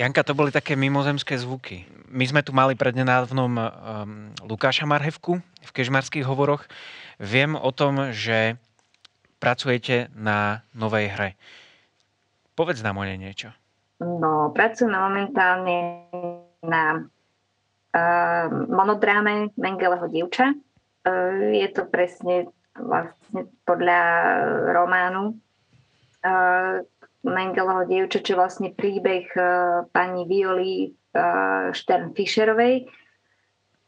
Janka, 0.02 0.26
to 0.26 0.34
boli 0.34 0.50
také 0.50 0.74
mimozemské 0.74 1.38
zvuky. 1.38 1.86
My 2.10 2.26
sme 2.26 2.42
tu 2.42 2.58
mali 2.58 2.74
prednedávnom 2.74 3.54
um, 3.54 3.70
Lukáša 4.50 4.90
Marhevku 4.90 5.38
v 5.38 5.70
kežmarských 5.70 6.26
hovoroch. 6.26 6.66
Viem 7.22 7.54
o 7.54 7.70
tom, 7.70 8.10
že 8.10 8.58
pracujete 9.38 10.10
na 10.18 10.66
novej 10.74 11.14
hre. 11.14 11.30
Povedz 12.58 12.82
nám 12.82 12.98
o 12.98 13.06
nej 13.06 13.22
niečo. 13.22 13.54
No, 14.02 14.50
pracujem 14.58 14.98
momentálne 14.98 16.10
na 16.66 16.98
uh, 16.98 18.46
monodráme 18.50 19.54
Mengeleho 19.54 20.10
dievča. 20.10 20.58
Uh, 21.06 21.54
je 21.54 21.70
to 21.78 21.86
presne 21.86 22.50
vlastne 22.74 23.54
podľa 23.70 24.02
románu 24.74 25.38
uh, 26.26 26.82
Mengeloho 27.22 27.86
dievča, 27.86 28.26
čo 28.26 28.34
vlastne 28.34 28.74
príbeh 28.74 29.30
uh, 29.38 29.86
pani 29.94 30.26
Violi 30.26 30.90
uh, 30.90 31.70
Stern 31.70 32.18
Fischerovej, 32.18 32.90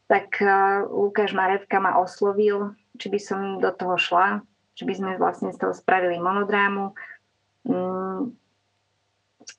tak 0.06 0.38
uh, 0.38 0.86
Lukáš 0.86 1.34
Marevka 1.34 1.82
ma 1.82 1.98
oslovil, 1.98 2.78
či 2.94 3.10
by 3.10 3.18
som 3.18 3.40
do 3.58 3.74
toho 3.74 3.98
šla, 3.98 4.38
či 4.78 4.86
by 4.86 4.94
sme 4.94 5.10
vlastne 5.18 5.50
z 5.50 5.58
toho 5.58 5.74
spravili 5.74 6.18
monodrámu. 6.22 6.94
Mm, 7.66 8.38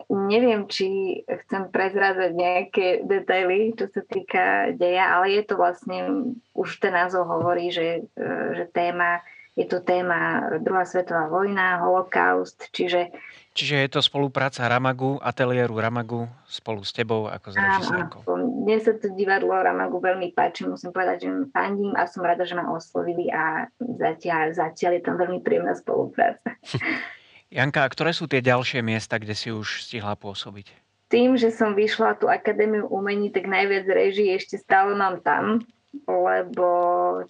neviem, 0.10 0.66
či 0.72 1.22
chcem 1.28 1.70
prezrázať 1.70 2.32
nejaké 2.32 2.88
detaily, 3.04 3.76
čo 3.76 3.92
sa 3.92 4.02
týka 4.08 4.74
deja, 4.76 5.20
ale 5.20 5.36
je 5.36 5.44
to 5.46 5.56
vlastne, 5.60 6.32
už 6.56 6.80
ten 6.80 6.94
názov 6.94 7.28
hovorí, 7.28 7.70
že, 7.70 8.08
že 8.56 8.66
téma 8.72 9.22
je 9.56 9.66
to 9.66 9.80
téma 9.80 10.52
druhá 10.60 10.84
svetová 10.84 11.32
vojna, 11.32 11.80
holokaust, 11.80 12.68
čiže... 12.76 13.08
Čiže 13.56 13.88
je 13.88 13.90
to 13.96 14.04
spolupráca 14.04 14.68
Ramagu, 14.68 15.16
ateliéru 15.24 15.80
Ramagu 15.80 16.28
spolu 16.44 16.84
s 16.84 16.92
tebou 16.92 17.32
ako 17.32 17.48
s 17.52 17.56
režisérkou. 17.56 18.20
Mne 18.36 18.84
sa 18.84 18.92
to 19.00 19.16
divadlo 19.16 19.56
Ramagu 19.56 19.96
veľmi 20.04 20.36
páči, 20.36 20.68
musím 20.68 20.92
povedať, 20.92 21.24
že 21.24 21.30
fandím 21.56 21.96
a 21.96 22.04
som 22.04 22.28
rada, 22.28 22.44
že 22.44 22.52
ma 22.52 22.68
oslovili 22.68 23.32
a 23.32 23.72
zatiaľ, 23.80 24.52
zatiaľ 24.52 25.00
je 25.00 25.04
tam 25.08 25.16
veľmi 25.16 25.40
príjemná 25.40 25.72
spolupráca. 25.72 26.60
Janka, 27.56 27.88
a 27.88 27.92
ktoré 27.92 28.12
sú 28.12 28.28
tie 28.28 28.44
ďalšie 28.44 28.84
miesta, 28.84 29.16
kde 29.16 29.32
si 29.32 29.56
už 29.56 29.88
stihla 29.88 30.20
pôsobiť? 30.20 30.76
Tým, 31.08 31.40
že 31.40 31.54
som 31.56 31.80
vyšla 31.80 32.20
tú 32.20 32.28
Akadémiu 32.28 32.92
umení, 32.92 33.32
tak 33.32 33.48
najviac 33.48 33.88
reží 33.88 34.36
ešte 34.36 34.60
stále 34.60 35.00
mám 35.00 35.24
tam 35.24 35.64
lebo 36.04 36.68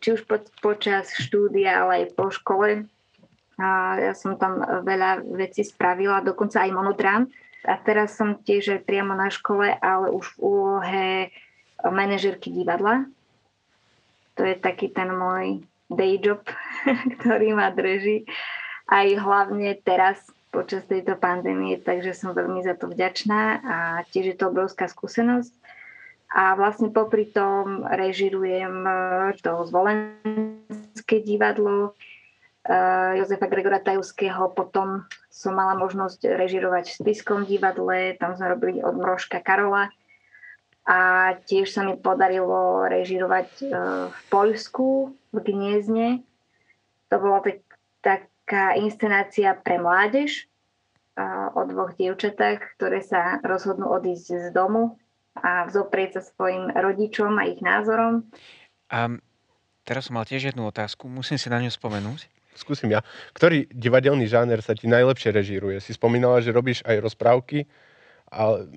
či 0.02 0.18
už 0.18 0.26
po, 0.26 0.42
počas 0.62 1.14
štúdia, 1.14 1.86
ale 1.86 1.92
aj 2.04 2.06
po 2.18 2.34
škole 2.34 2.90
a 3.56 3.70
ja 4.04 4.14
som 4.18 4.36
tam 4.36 4.60
veľa 4.84 5.24
vecí 5.40 5.64
spravila, 5.64 6.26
dokonca 6.26 6.60
aj 6.60 6.72
monodrám. 6.76 7.24
A 7.66 7.80
teraz 7.82 8.14
som 8.14 8.38
tiež 8.38 8.78
aj 8.78 8.82
priamo 8.86 9.16
na 9.16 9.32
škole, 9.32 9.74
ale 9.80 10.12
už 10.12 10.38
v 10.38 10.42
úlohe 10.44 11.08
manažerky 11.82 12.52
divadla. 12.52 13.08
To 14.36 14.44
je 14.44 14.60
taký 14.60 14.92
ten 14.92 15.10
môj 15.10 15.64
day 15.88 16.20
job, 16.20 16.44
ktorý 17.18 17.56
ma 17.56 17.72
drží 17.72 18.28
aj 18.86 19.08
hlavne 19.18 19.74
teraz 19.82 20.22
počas 20.54 20.88
tejto 20.88 21.20
pandémie, 21.20 21.76
takže 21.82 22.16
som 22.16 22.32
veľmi 22.32 22.64
za 22.64 22.80
to 22.80 22.88
vďačná 22.88 23.42
a 23.60 23.78
tiež 24.08 24.26
je 24.32 24.38
to 24.40 24.48
obrovská 24.48 24.88
skúsenosť 24.88 25.52
a 26.36 26.52
vlastne 26.60 26.92
popri 26.92 27.32
tom 27.32 27.88
režirujem 27.88 28.84
e, 28.84 28.92
to 29.40 29.64
zvolenské 29.72 31.24
divadlo 31.24 31.96
e, 32.68 32.80
Jozefa 33.24 33.48
Gregora 33.48 33.80
Tajovského, 33.80 34.52
potom 34.52 35.08
som 35.32 35.56
mala 35.56 35.80
možnosť 35.80 36.28
režirovať 36.36 36.92
v 36.92 36.98
Spiskom 37.00 37.48
divadle, 37.48 38.20
tam 38.20 38.36
sme 38.36 38.52
robili 38.52 38.84
od 38.84 39.00
Mrožka 39.00 39.40
Karola. 39.40 39.88
A 40.86 41.34
tiež 41.50 41.72
sa 41.74 41.82
mi 41.82 41.96
podarilo 41.96 42.84
režirovať 42.84 43.50
e, 43.64 43.66
v 44.12 44.20
Poľsku, 44.28 45.16
v 45.32 45.38
Gniezne. 45.40 46.20
To 47.08 47.16
bola 47.16 47.40
tak, 47.48 47.64
taká 48.04 48.76
inscenácia 48.76 49.56
pre 49.56 49.80
mládež 49.80 50.52
o 51.56 51.64
dvoch 51.64 51.96
dievčatách, 51.96 52.76
ktoré 52.76 53.00
sa 53.00 53.40
rozhodnú 53.40 53.88
odísť 53.88 54.28
z 54.36 54.48
domu 54.52 55.00
a 55.36 55.68
vzoprieť 55.68 56.20
sa 56.20 56.22
svojim 56.24 56.72
rodičom 56.72 57.36
a 57.36 57.44
ich 57.48 57.60
názorom. 57.60 58.24
A 58.88 59.20
teraz 59.84 60.08
som 60.08 60.16
mal 60.16 60.26
tiež 60.26 60.56
jednu 60.56 60.64
otázku, 60.68 61.12
musím 61.12 61.36
si 61.36 61.52
na 61.52 61.60
ňu 61.60 61.70
spomenúť. 61.70 62.32
Skúsim 62.56 62.88
ja. 62.88 63.04
Ktorý 63.36 63.68
divadelný 63.68 64.32
žáner 64.32 64.64
sa 64.64 64.72
ti 64.72 64.88
najlepšie 64.88 65.36
režíruje? 65.36 65.84
Si 65.84 65.92
spomínala, 65.92 66.40
že 66.40 66.56
robíš 66.56 66.80
aj 66.88 67.04
rozprávky, 67.04 67.68
ale 68.32 68.72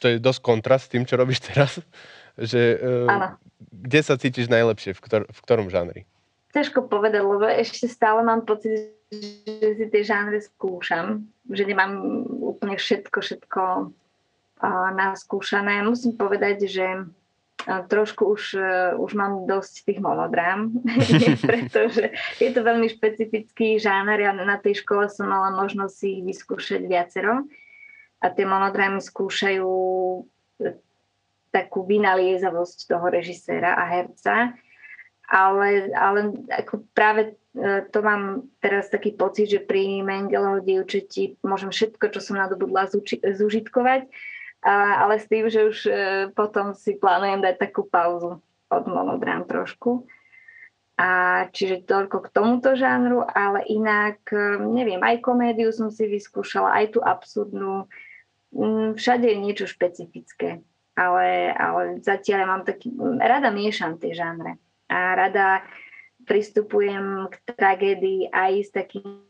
to 0.00 0.08
je 0.08 0.16
dosť 0.16 0.40
kontrast 0.40 0.88
s 0.88 0.92
tým, 0.96 1.04
čo 1.04 1.20
robíš 1.20 1.44
teraz. 1.44 1.78
Že, 2.40 2.62
uh, 2.80 3.36
kde 3.60 4.00
sa 4.00 4.16
cítiš 4.16 4.48
najlepšie? 4.48 4.96
V, 4.96 5.00
ktor- 5.04 5.28
v 5.28 5.38
ktorom 5.44 5.68
žánri? 5.68 6.08
Ťažko 6.56 6.88
povedať, 6.88 7.20
lebo 7.20 7.44
ešte 7.44 7.92
stále 7.92 8.24
mám 8.24 8.48
pocit, 8.48 8.96
že 9.12 9.68
si 9.76 9.84
tie 9.92 10.00
žánre 10.00 10.40
skúšam. 10.40 11.28
Že 11.52 11.76
nemám 11.76 11.92
úplne 12.40 12.80
všetko, 12.80 13.20
všetko 13.20 13.60
naskúšané. 14.94 15.82
Musím 15.82 16.14
povedať, 16.14 16.70
že 16.70 16.86
trošku 17.66 18.26
už, 18.26 18.58
e, 18.58 18.70
už 18.98 19.14
mám 19.14 19.46
dosť 19.46 19.86
tých 19.86 20.00
monodrám, 20.02 20.74
pretože 21.50 22.10
je 22.42 22.50
to 22.50 22.60
veľmi 22.62 22.90
špecifický 22.90 23.78
žáner. 23.78 24.18
Ja 24.18 24.32
na 24.34 24.58
tej 24.58 24.82
škole 24.82 25.06
som 25.06 25.30
mala 25.30 25.54
možnosť 25.54 25.98
ich 26.02 26.20
vyskúšať 26.26 26.82
viacero 26.86 27.46
a 28.18 28.26
tie 28.30 28.44
monodrámy 28.46 28.98
skúšajú 28.98 29.70
e, 29.70 30.20
takú 31.54 31.84
vynaliezavosť 31.86 32.88
toho 32.88 33.06
režiséra 33.12 33.76
a 33.76 33.84
herca, 33.86 34.56
ale, 35.30 35.92
ale 35.94 36.34
ako 36.50 36.82
práve 36.90 37.38
e, 37.54 37.86
to 37.94 37.98
mám 38.02 38.50
teraz 38.58 38.90
taký 38.90 39.14
pocit, 39.14 39.46
že 39.46 39.60
pri 39.62 40.02
Mengeloho 40.02 40.58
dievčeti 40.64 41.38
môžem 41.46 41.70
všetko, 41.70 42.10
čo 42.10 42.20
som 42.20 42.42
nadobudla, 42.42 42.90
zúžitkovať 43.22 44.10
a, 44.62 45.02
ale 45.02 45.18
s 45.18 45.26
tým, 45.26 45.50
že 45.50 45.66
už 45.66 45.78
e, 45.90 45.92
potom 46.38 46.70
si 46.70 46.94
plánujem 46.94 47.42
dať 47.42 47.58
takú 47.58 47.82
pauzu 47.82 48.38
od 48.70 48.84
monodrám 48.86 49.42
trošku. 49.50 50.06
A 50.94 51.10
čiže 51.50 51.82
toľko 51.82 52.16
k 52.22 52.28
tomuto 52.30 52.78
žánru, 52.78 53.26
ale 53.26 53.66
inak, 53.66 54.22
e, 54.30 54.62
neviem, 54.62 55.02
aj 55.02 55.18
komédiu 55.18 55.74
som 55.74 55.90
si 55.90 56.06
vyskúšala, 56.06 56.78
aj 56.78 56.94
tú 56.94 56.98
absurdnú. 57.02 57.90
Mm, 58.54 58.94
všade 58.94 59.26
je 59.26 59.36
niečo 59.42 59.66
špecifické, 59.66 60.62
ale, 60.94 61.50
ale 61.58 61.98
zatiaľ 61.98 62.40
mám 62.46 62.62
taký, 62.62 62.94
rada 63.18 63.50
miešam 63.50 63.98
tie 63.98 64.14
žánre. 64.14 64.62
A 64.86 65.18
rada 65.18 65.66
pristupujem 66.22 67.26
k 67.32 67.34
tragédii 67.58 68.30
aj 68.30 68.52
s 68.62 68.70
takým 68.70 69.26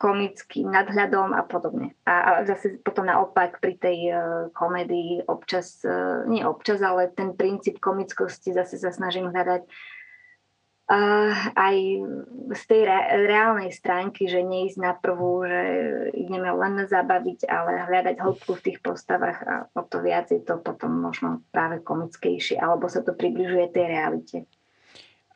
komickým 0.00 0.72
nadhľadom 0.72 1.36
a 1.36 1.44
podobne. 1.44 1.92
A, 2.08 2.40
a 2.40 2.48
zase 2.48 2.80
potom 2.80 3.04
naopak 3.04 3.60
pri 3.60 3.76
tej 3.76 3.98
uh, 4.08 4.18
komédii 4.56 5.28
občas, 5.28 5.84
uh, 5.84 6.24
nie 6.24 6.40
občas, 6.40 6.80
ale 6.80 7.12
ten 7.12 7.36
princíp 7.36 7.84
komickosti 7.84 8.56
zase 8.56 8.80
sa 8.80 8.96
snažím 8.96 9.28
hľadať 9.28 9.68
uh, 10.88 11.32
aj 11.52 11.76
z 12.56 12.62
tej 12.64 12.82
re- 12.88 13.28
reálnej 13.28 13.68
stránky, 13.76 14.24
že 14.24 14.40
neísť 14.40 14.80
na 14.80 14.96
prvú, 14.96 15.44
že 15.44 15.62
ideme 16.16 16.48
len 16.48 16.80
zabaviť, 16.88 17.44
ale 17.44 17.84
hľadať 17.84 18.16
hĺbku 18.24 18.56
v 18.56 18.64
tých 18.72 18.78
postavách 18.80 19.38
a 19.44 19.54
o 19.76 19.84
to 19.84 20.00
viac 20.00 20.32
je 20.32 20.40
to 20.40 20.56
potom 20.64 20.96
možno 20.96 21.44
práve 21.52 21.84
komickejšie, 21.84 22.56
alebo 22.56 22.88
sa 22.88 23.04
to 23.04 23.12
približuje 23.12 23.68
tej 23.68 23.84
realite. 23.84 24.36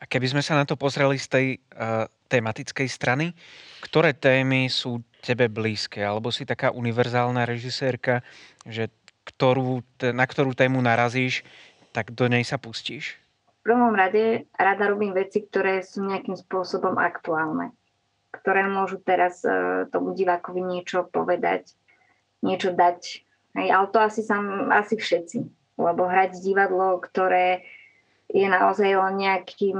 A 0.05 0.09
keby 0.09 0.37
sme 0.37 0.45
sa 0.45 0.53
na 0.53 0.69
to 0.69 0.77
pozreli 0.77 1.17
z 1.17 1.27
tej 1.33 1.45
uh, 1.57 2.05
tematickej 2.29 2.85
strany, 2.85 3.33
ktoré 3.81 4.13
témy 4.13 4.69
sú 4.69 5.01
tebe 5.25 5.49
blízke? 5.49 5.97
Alebo 6.05 6.29
si 6.29 6.45
taká 6.45 6.69
univerzálna 6.69 7.41
režisérka, 7.41 8.21
že 8.69 8.93
ktorú, 9.25 9.81
na 10.13 10.29
ktorú 10.29 10.53
tému 10.53 10.77
narazíš, 10.77 11.41
tak 11.89 12.13
do 12.13 12.29
nej 12.29 12.45
sa 12.45 12.61
pustíš? 12.61 13.17
V 13.65 13.73
prvom 13.73 13.97
rade 13.97 14.45
rada 14.53 14.93
robím 14.93 15.17
veci, 15.17 15.41
ktoré 15.41 15.81
sú 15.81 16.05
nejakým 16.05 16.37
spôsobom 16.37 17.01
aktuálne. 17.01 17.73
Ktoré 18.29 18.69
môžu 18.69 19.01
teraz 19.01 19.41
uh, 19.41 19.89
tomu 19.89 20.13
divákovi 20.13 20.61
niečo 20.61 21.09
povedať, 21.09 21.73
niečo 22.45 22.77
dať. 22.77 23.25
Hej, 23.57 23.67
ale 23.73 23.89
to 23.89 23.97
asi, 24.05 24.21
sam, 24.21 24.69
asi 24.69 25.01
všetci. 25.01 25.49
Lebo 25.81 26.05
hrať 26.05 26.45
divadlo, 26.45 27.01
ktoré 27.01 27.65
je 28.29 28.47
naozaj 28.47 28.89
len 28.95 29.15
nejakým 29.21 29.79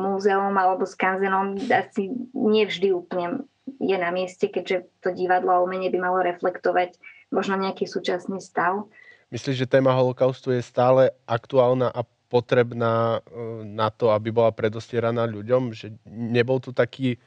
múzeum 0.00 0.54
alebo 0.54 0.86
skanzenom 0.86 1.58
asi 1.70 2.14
nevždy 2.32 2.94
úplne 2.94 3.44
je 3.78 3.96
na 3.96 4.10
mieste, 4.10 4.50
keďže 4.50 4.90
to 5.00 5.14
divadlo 5.14 5.50
a 5.54 5.62
umenie 5.62 5.92
by 5.92 5.98
malo 5.98 6.20
reflektovať 6.24 6.98
možno 7.30 7.56
nejaký 7.58 7.86
súčasný 7.86 8.42
stav. 8.42 8.90
Myslíš, 9.30 9.62
že 9.62 9.70
téma 9.70 9.94
holokaustu 9.94 10.50
je 10.50 10.62
stále 10.62 11.14
aktuálna 11.24 11.86
a 11.86 12.02
potrebná 12.26 13.22
e, 13.22 13.66
na 13.66 13.90
to, 13.94 14.10
aby 14.10 14.34
bola 14.34 14.50
predostieraná 14.50 15.26
ľuďom? 15.30 15.70
Že 15.70 15.98
nebol 16.06 16.58
tu 16.58 16.74
taký 16.74 17.18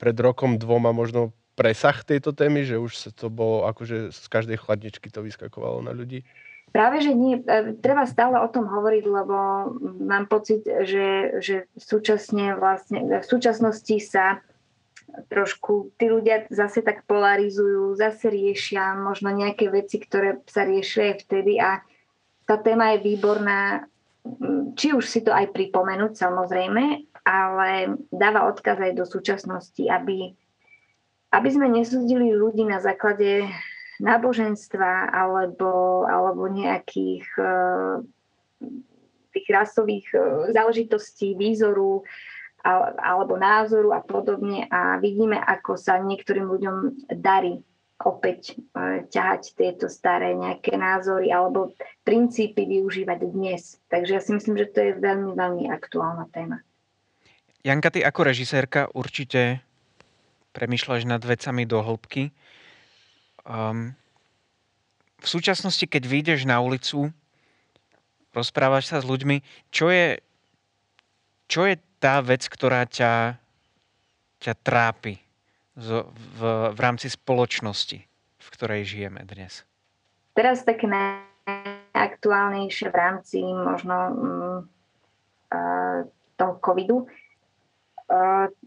pred 0.00 0.16
rokom 0.16 0.56
dvoma 0.56 0.96
možno 0.96 1.36
presah 1.56 1.96
tejto 2.00 2.32
témy, 2.32 2.64
že 2.64 2.80
už 2.80 2.92
sa 2.96 3.10
to 3.12 3.28
bolo 3.28 3.68
akože 3.68 4.12
z 4.12 4.26
každej 4.32 4.58
chladničky 4.64 5.12
to 5.12 5.20
vyskakovalo 5.20 5.84
na 5.84 5.92
ľudí? 5.92 6.24
Práve, 6.70 7.02
že 7.02 7.10
nie. 7.10 7.42
E, 7.42 7.74
treba 7.82 8.06
stále 8.06 8.38
o 8.38 8.46
tom 8.46 8.70
hovoriť, 8.70 9.04
lebo 9.04 9.36
mám 10.06 10.30
pocit, 10.30 10.62
že, 10.62 11.42
že 11.42 11.66
súčasne 11.74 12.54
vlastne, 12.54 13.02
v 13.02 13.26
súčasnosti 13.26 13.96
sa 13.98 14.38
trošku 15.26 15.90
tí 15.98 16.06
ľudia 16.06 16.46
zase 16.54 16.86
tak 16.86 17.02
polarizujú, 17.10 17.98
zase 17.98 18.30
riešia 18.30 18.94
možno 18.94 19.34
nejaké 19.34 19.66
veci, 19.66 19.98
ktoré 19.98 20.38
sa 20.46 20.62
riešili 20.62 21.10
aj 21.10 21.16
vtedy 21.26 21.58
a 21.58 21.82
tá 22.46 22.54
téma 22.58 22.94
je 22.94 23.06
výborná, 23.14 23.90
či 24.78 24.94
už 24.94 25.06
si 25.06 25.26
to 25.26 25.34
aj 25.34 25.50
pripomenúť 25.50 26.14
samozrejme, 26.14 27.10
ale 27.26 27.98
dáva 28.10 28.46
odkaz 28.50 28.78
aj 28.78 28.92
do 28.94 29.04
súčasnosti, 29.06 29.82
aby, 29.86 30.34
aby 31.34 31.48
sme 31.50 31.66
nesúdili 31.70 32.30
ľudí 32.34 32.62
na 32.66 32.78
základe 32.78 33.50
náboženstva 34.00 35.12
alebo, 35.12 36.02
alebo 36.08 36.48
nejakých 36.48 37.26
uh, 37.36 38.00
tých 39.30 39.46
rasových 39.52 40.06
uh, 40.16 40.22
záležitostí, 40.50 41.36
výzoru 41.36 42.02
alebo 43.00 43.40
názoru 43.40 43.96
a 43.96 44.04
podobne 44.04 44.68
a 44.68 45.00
vidíme, 45.00 45.32
ako 45.40 45.80
sa 45.80 45.96
niektorým 45.96 46.44
ľuďom 46.44 47.08
darí 47.16 47.56
opäť 48.04 48.56
uh, 48.76 49.00
ťahať 49.08 49.56
tieto 49.56 49.88
staré 49.88 50.36
nejaké 50.36 50.76
názory 50.76 51.32
alebo 51.32 51.72
princípy 52.04 52.68
využívať 52.68 53.18
dnes. 53.32 53.80
Takže 53.88 54.12
ja 54.12 54.20
si 54.20 54.36
myslím, 54.36 54.60
že 54.60 54.72
to 54.76 54.78
je 54.80 54.92
veľmi, 54.92 55.32
veľmi 55.32 55.64
aktuálna 55.72 56.28
téma. 56.32 56.60
Janka, 57.60 57.92
ty 57.92 58.00
ako 58.00 58.20
režisérka 58.24 58.88
určite 58.96 59.60
premyšľaš 60.56 61.04
nad 61.06 61.22
vecami 61.22 61.68
do 61.68 61.84
hĺbky. 61.84 62.32
Um, 63.44 63.92
v 65.20 65.28
súčasnosti, 65.28 65.84
keď 65.84 66.08
vyjdeš 66.08 66.48
na 66.48 66.64
ulicu, 66.64 67.12
rozprávaš 68.32 68.88
sa 68.88 69.00
s 69.00 69.08
ľuďmi, 69.08 69.42
čo 69.68 69.92
je, 69.92 70.16
čo 71.50 71.66
je 71.68 71.76
tá 72.00 72.24
vec, 72.24 72.48
ktorá 72.48 72.88
ťa, 72.88 73.36
ťa 74.40 74.54
trápi 74.64 75.20
v, 75.76 76.08
v, 76.08 76.40
v 76.72 76.78
rámci 76.80 77.12
spoločnosti, 77.12 77.98
v 78.40 78.46
ktorej 78.56 78.88
žijeme 78.88 79.20
dnes? 79.28 79.68
Teraz 80.32 80.64
také 80.64 80.88
najaktuálnejšie 80.88 82.88
v 82.88 82.96
rámci 82.96 83.44
možno 83.44 83.96
uh, 85.52 86.08
toho 86.40 86.56
covidu 86.64 87.04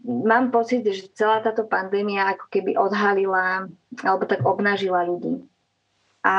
mám 0.04 0.48
pocit, 0.48 0.84
že 0.88 1.12
celá 1.12 1.44
táto 1.44 1.68
pandémia 1.68 2.32
ako 2.32 2.48
keby 2.48 2.80
odhalila 2.80 3.68
alebo 4.00 4.24
tak 4.24 4.40
obnažila 4.40 5.04
ľudí. 5.04 5.44
A, 6.24 6.36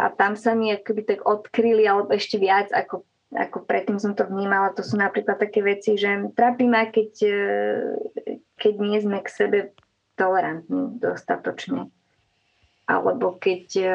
a 0.00 0.06
tam 0.16 0.32
sa 0.32 0.56
mi 0.56 0.72
keby 0.72 1.02
tak 1.04 1.20
odkryli, 1.28 1.84
alebo 1.84 2.16
ešte 2.16 2.40
viac 2.40 2.72
ako, 2.72 3.04
ako 3.36 3.68
predtým 3.68 4.00
som 4.00 4.16
to 4.16 4.24
vnímala. 4.24 4.72
To 4.72 4.80
sú 4.80 4.96
napríklad 4.96 5.36
také 5.36 5.60
veci, 5.60 6.00
že 6.00 6.08
trápi 6.32 6.64
ma, 6.64 6.88
keď, 6.88 7.10
e, 7.20 7.40
keď 8.56 8.74
nie 8.80 8.96
sme 9.04 9.20
k 9.20 9.28
sebe 9.28 9.58
tolerantní 10.16 10.96
dostatočne. 10.96 11.92
Alebo 12.88 13.36
keď 13.36 13.64
uh, 13.82 13.90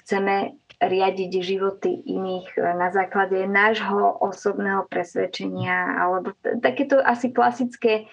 chceme 0.00 0.54
riadiť 0.76 1.32
životy 1.40 2.04
iných 2.04 2.48
e, 2.56 2.60
na 2.76 2.92
základe 2.92 3.48
nášho 3.48 4.20
osobného 4.20 4.84
presvedčenia 4.92 5.96
alebo 5.96 6.36
takéto 6.60 7.00
asi 7.00 7.32
klasické 7.32 8.04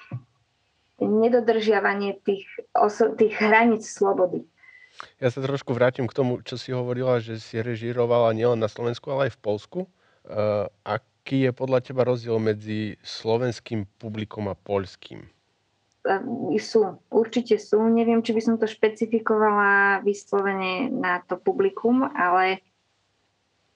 nedodržiavanie 1.03 2.23
tých, 2.23 2.47
oso- 2.71 3.11
tých 3.19 3.35
hraníc 3.35 3.83
slobody. 3.83 4.47
Ja 5.17 5.27
sa 5.33 5.41
trošku 5.41 5.73
vrátim 5.73 6.05
k 6.05 6.15
tomu, 6.15 6.39
čo 6.45 6.55
si 6.55 6.69
hovorila, 6.69 7.19
že 7.19 7.41
si 7.41 7.59
režírovala 7.59 8.31
nielen 8.31 8.61
na 8.61 8.69
Slovensku, 8.69 9.09
ale 9.09 9.27
aj 9.27 9.35
v 9.35 9.41
Polsku. 9.41 9.79
Uh, 10.23 10.69
aký 10.85 11.49
je 11.49 11.51
podľa 11.51 11.79
teba 11.81 12.05
rozdiel 12.05 12.37
medzi 12.37 12.95
slovenským 13.01 13.89
publikom 13.97 14.47
a 14.47 14.55
poľským? 14.55 15.32
Sú, 16.59 16.99
určite 17.09 17.55
sú. 17.55 17.79
Neviem, 17.87 18.19
či 18.19 18.35
by 18.35 18.41
som 18.43 18.55
to 18.59 18.67
špecifikovala 18.67 20.03
vyslovene 20.03 20.91
na 20.91 21.23
to 21.23 21.39
publikum, 21.39 22.03
ale 22.03 22.59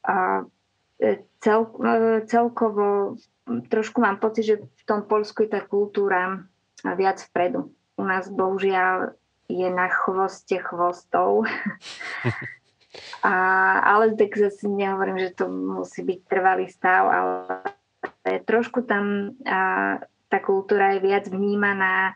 e, 0.03 1.23
cel, 1.39 1.61
e, 1.79 2.27
celkovo 2.27 3.15
trošku 3.47 4.03
mám 4.03 4.19
pocit, 4.19 4.43
že 4.43 4.55
v 4.59 4.83
tom 4.83 5.07
Polsku 5.07 5.47
je 5.47 5.55
tá 5.55 5.63
kultúra 5.63 6.43
viac 6.83 7.23
vpredu. 7.31 7.71
U 7.95 8.03
nás 8.03 8.27
bohužiaľ 8.27 9.15
je 9.47 9.67
na 9.71 9.87
chvoste 9.87 10.59
chvostov. 10.59 11.47
A, 13.21 13.33
ale 13.93 14.17
tak 14.17 14.33
zase 14.33 14.65
nehovorím, 14.65 15.21
že 15.21 15.37
to 15.37 15.45
musí 15.45 16.01
byť 16.01 16.19
trvalý 16.25 16.65
stav, 16.65 17.05
ale 17.05 18.41
trošku 18.47 18.81
tam 18.89 19.37
a, 19.45 20.01
tá 20.27 20.43
kultúra 20.43 20.95
je 20.95 21.05
viac 21.07 21.25
vnímaná, 21.27 22.15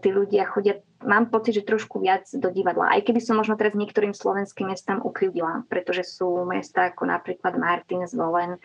tí 0.00 0.08
ľudia 0.14 0.46
chodia, 0.46 0.80
mám 1.02 1.30
pocit, 1.30 1.60
že 1.60 1.66
trošku 1.66 1.98
viac 1.98 2.26
do 2.30 2.48
divadla. 2.50 2.94
Aj 2.94 3.02
keby 3.02 3.18
som 3.18 3.38
možno 3.38 3.58
teraz 3.58 3.74
niektorým 3.74 4.14
slovenským 4.14 4.70
mestám 4.70 5.02
ukryvdila, 5.02 5.66
pretože 5.66 6.06
sú 6.06 6.46
mesta 6.46 6.94
ako 6.94 7.10
napríklad 7.10 7.58
Martin 7.58 8.06
Zvolen, 8.06 8.56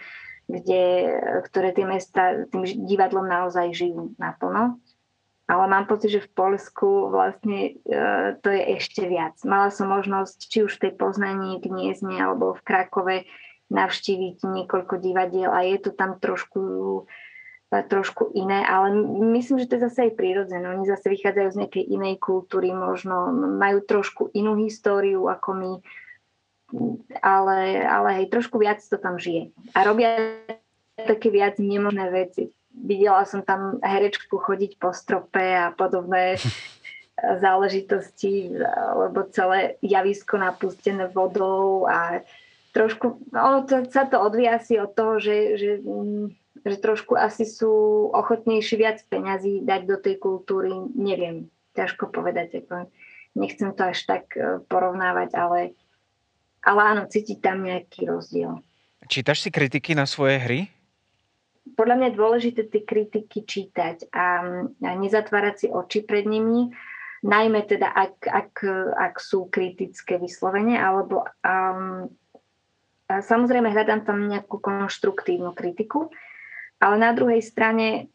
kde, 0.45 1.17
ktoré 1.49 1.71
tie 1.73 1.87
mesta 1.87 2.45
tým 2.51 2.63
divadlom 2.85 3.25
naozaj 3.25 3.73
žijú 3.73 4.13
naplno. 4.19 4.77
Ale 5.43 5.67
mám 5.67 5.91
pocit, 5.91 6.07
že 6.07 6.23
v 6.23 6.33
Polsku 6.39 7.11
vlastne 7.11 7.75
e, 7.83 7.99
to 8.39 8.47
je 8.47 8.79
ešte 8.79 9.03
viac. 9.03 9.35
Mala 9.43 9.75
som 9.75 9.91
možnosť, 9.91 10.47
či 10.47 10.63
už 10.63 10.79
v 10.79 10.87
tej 10.87 10.93
Poznaní, 10.95 11.59
Gniezne 11.59 12.15
alebo 12.15 12.55
v 12.55 12.63
Krakove 12.63 13.27
navštíviť 13.67 14.39
niekoľko 14.39 15.03
divadiel 15.03 15.51
a 15.51 15.67
je 15.67 15.83
to 15.83 15.91
tam 15.91 16.15
trošku 16.15 16.63
trošku 17.81 18.29
iné, 18.37 18.61
ale 18.61 18.93
myslím, 19.33 19.57
že 19.57 19.65
to 19.65 19.75
je 19.81 19.85
zase 19.89 19.99
aj 20.05 20.13
prírodzené. 20.13 20.61
Oni 20.69 20.85
zase 20.85 21.09
vychádzajú 21.09 21.49
z 21.49 21.59
nejakej 21.65 21.85
inej 21.89 22.21
kultúry, 22.21 22.69
možno 22.69 23.33
majú 23.33 23.81
trošku 23.81 24.29
inú 24.37 24.53
históriu 24.61 25.25
ako 25.25 25.49
my, 25.57 25.71
ale, 27.25 27.81
ale 27.81 28.09
hej, 28.21 28.25
trošku 28.29 28.61
viac 28.61 28.83
to 28.85 29.01
tam 29.01 29.17
žije. 29.17 29.49
A 29.73 29.81
robia 29.81 30.37
také 30.93 31.33
viac 31.33 31.57
nemožné 31.57 32.13
veci. 32.13 32.53
Videla 32.73 33.25
som 33.25 33.41
tam 33.41 33.81
herečku 33.81 34.37
chodiť 34.37 34.77
po 34.77 34.93
strope 34.93 35.41
a 35.41 35.73
podobné 35.73 36.37
záležitosti, 37.45 38.53
lebo 38.97 39.25
celé 39.33 39.81
javisko 39.81 40.37
napustené 40.37 41.09
vodou 41.09 41.89
a 41.89 42.21
trošku, 42.73 43.21
ono 43.29 43.63
to, 43.69 43.85
sa 43.87 44.09
to 44.09 44.17
odvíja 44.17 44.57
si 44.57 44.81
od 44.81 44.91
toho, 44.97 45.21
že, 45.21 45.61
že 45.61 45.71
že 46.61 46.77
trošku 46.77 47.17
asi 47.17 47.49
sú 47.49 47.73
ochotnejší 48.13 48.75
viac 48.77 49.01
peňazí 49.09 49.65
dať 49.65 49.81
do 49.89 49.97
tej 49.97 50.15
kultúry, 50.21 50.69
neviem, 50.93 51.49
ťažko 51.73 52.13
povedať, 52.13 52.61
ako 52.63 52.93
nechcem 53.33 53.73
to 53.73 53.89
až 53.89 53.99
tak 54.05 54.37
e, 54.37 54.61
porovnávať, 54.69 55.33
ale, 55.33 55.73
ale 56.61 56.81
áno, 56.93 57.03
cítiť 57.09 57.41
tam 57.41 57.65
nejaký 57.65 58.05
rozdiel. 58.05 58.61
Čítaš 59.09 59.43
si 59.43 59.49
kritiky 59.49 59.97
na 59.97 60.05
svoje 60.05 60.37
hry? 60.39 60.59
Podľa 61.73 61.95
mňa 61.97 62.07
je 62.11 62.19
dôležité 62.19 62.61
tie 62.69 62.81
kritiky 62.85 63.43
čítať 63.43 64.13
a, 64.13 64.25
a 64.83 64.91
nezatvárať 64.93 65.55
si 65.57 65.67
oči 65.67 66.05
pred 66.05 66.23
nimi, 66.29 66.69
najmä 67.23 67.65
teda 67.65 67.87
ak, 67.87 68.29
ak, 68.29 68.53
ak 68.93 69.15
sú 69.17 69.47
kritické 69.47 70.19
vyslovene, 70.19 70.75
alebo 70.75 71.23
um, 71.41 72.11
samozrejme 73.07 73.71
hľadám 73.71 74.03
tam 74.03 74.27
nejakú 74.27 74.59
konštruktívnu 74.59 75.55
kritiku, 75.55 76.11
ale 76.83 76.95
na 76.99 77.15
druhej 77.15 77.39
strane 77.39 78.11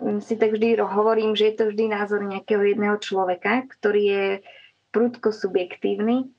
mm, 0.00 0.24
si 0.24 0.40
tak 0.40 0.56
vždy 0.56 0.80
hovorím, 0.80 1.36
že 1.36 1.52
je 1.52 1.54
to 1.60 1.64
vždy 1.68 1.92
názor 1.92 2.24
nejakého 2.24 2.64
jedného 2.64 2.96
človeka, 2.96 3.68
ktorý 3.76 4.02
je 4.08 4.26
prudko 4.88 5.36
subjektívny 5.36 6.32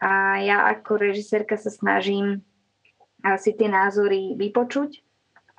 a 0.00 0.40
ja 0.40 0.64
ako 0.72 0.96
režisérka 0.96 1.60
sa 1.60 1.68
snažím 1.68 2.40
si 3.38 3.54
tie 3.54 3.68
názory 3.68 4.34
vypočuť 4.34 5.04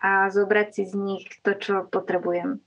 a 0.01 0.27
zobrať 0.33 0.67
si 0.73 0.83
z 0.89 0.93
nich 0.97 1.25
to, 1.45 1.55
čo 1.55 1.85
potrebujem 1.87 2.59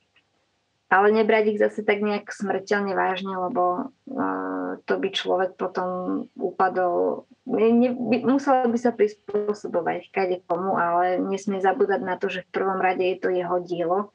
ale 0.87 1.11
nebrať 1.11 1.44
ich 1.55 1.59
zase 1.59 1.83
tak 1.83 1.99
nejak 1.99 2.31
smrteľne 2.31 2.94
vážne, 2.94 3.35
lebo 3.35 3.90
uh, 3.90 4.79
to 4.87 4.94
by 5.03 5.09
človek 5.11 5.59
potom 5.59 6.22
upadol. 6.38 7.27
Ne, 7.46 7.94
by, 7.94 8.26
musel 8.26 8.66
by 8.66 8.74
sa 8.74 8.90
prispôsobovať 8.90 10.11
kade 10.11 10.42
komu, 10.50 10.74
ale 10.74 11.22
nesmie 11.22 11.62
zabúdať 11.62 12.02
na 12.02 12.18
to, 12.18 12.26
že 12.26 12.42
v 12.42 12.52
prvom 12.52 12.82
rade 12.82 13.06
je 13.06 13.16
to 13.22 13.30
jeho 13.30 13.62
dielo 13.62 14.11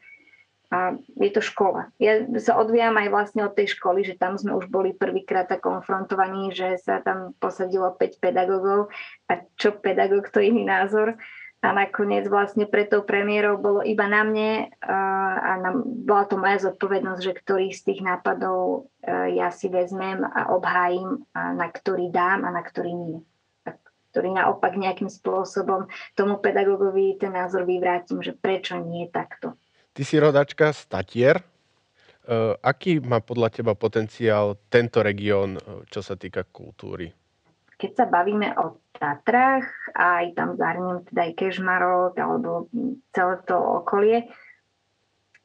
a 0.72 0.96
je 1.20 1.32
to 1.32 1.40
škola. 1.40 1.92
Ja 1.96 2.24
sa 2.40 2.60
odvíjam 2.60 2.96
aj 2.96 3.08
vlastne 3.12 3.48
od 3.48 3.56
tej 3.56 3.76
školy, 3.76 4.04
že 4.04 4.20
tam 4.20 4.36
sme 4.36 4.56
už 4.56 4.68
boli 4.68 4.92
prvýkrát 4.96 5.48
tak 5.48 5.64
konfrontovaní, 5.64 6.52
že 6.52 6.80
sa 6.80 7.00
tam 7.04 7.36
posadilo 7.40 7.96
5 7.96 8.24
pedagógov 8.24 8.92
a 9.28 9.44
čo 9.56 9.80
pedagóg, 9.80 10.32
to 10.32 10.44
iný 10.44 10.68
názor 10.68 11.20
a 11.62 11.70
nakoniec 11.78 12.26
vlastne 12.26 12.66
pred 12.66 12.90
tou 12.90 13.06
premiérou 13.06 13.62
bolo 13.62 13.86
iba 13.86 14.10
na 14.10 14.26
mne 14.26 14.74
a 14.82 15.52
na, 15.62 15.78
bola 15.78 16.26
to 16.26 16.42
moja 16.42 16.58
zodpovednosť, 16.66 17.22
že 17.22 17.38
ktorý 17.38 17.70
z 17.70 17.82
tých 17.86 18.02
nápadov 18.02 18.90
ja 19.30 19.54
si 19.54 19.70
vezmem 19.70 20.26
a 20.26 20.50
obhájim 20.58 21.22
a 21.38 21.54
na 21.54 21.70
ktorý 21.70 22.10
dám 22.10 22.46
a 22.46 22.50
na 22.50 22.66
ktorý 22.66 22.92
nie. 22.98 23.22
A 23.70 23.78
ktorý 24.10 24.34
naopak 24.34 24.74
nejakým 24.74 25.06
spôsobom 25.06 25.86
tomu 26.18 26.42
pedagógovi 26.42 27.22
ten 27.22 27.38
názor 27.38 27.70
vyvrátim, 27.70 28.26
že 28.26 28.34
prečo 28.34 28.82
nie 28.82 29.06
takto. 29.14 29.54
Ty 29.94 30.02
si 30.02 30.18
rodačka 30.18 30.74
z 30.74 30.82
Tatier. 30.90 31.38
Aký 32.62 33.02
má 33.02 33.22
podľa 33.22 33.50
teba 33.54 33.74
potenciál 33.78 34.58
tento 34.70 35.06
región, 35.06 35.62
čo 35.94 36.02
sa 36.02 36.18
týka 36.18 36.42
kultúry? 36.46 37.14
Keď 37.82 37.92
sa 37.98 38.06
bavíme 38.06 38.54
o 38.62 38.78
Tatrách 38.94 39.66
aj 39.98 40.38
tam 40.38 40.54
zahrniem 40.54 41.02
teda 41.10 41.26
aj 41.26 41.34
Kežmarok 41.34 42.14
alebo 42.22 42.70
celé 43.10 43.42
to 43.50 43.58
okolie, 43.58 44.30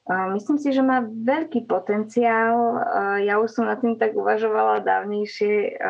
myslím 0.06 0.60
si, 0.60 0.76
že 0.76 0.84
má 0.84 1.00
veľký 1.00 1.64
potenciál. 1.64 2.84
Ja 3.24 3.40
už 3.40 3.56
som 3.56 3.64
nad 3.64 3.80
tým 3.80 3.96
tak 3.96 4.12
uvažovala 4.12 4.84
dávnejšie, 4.84 5.80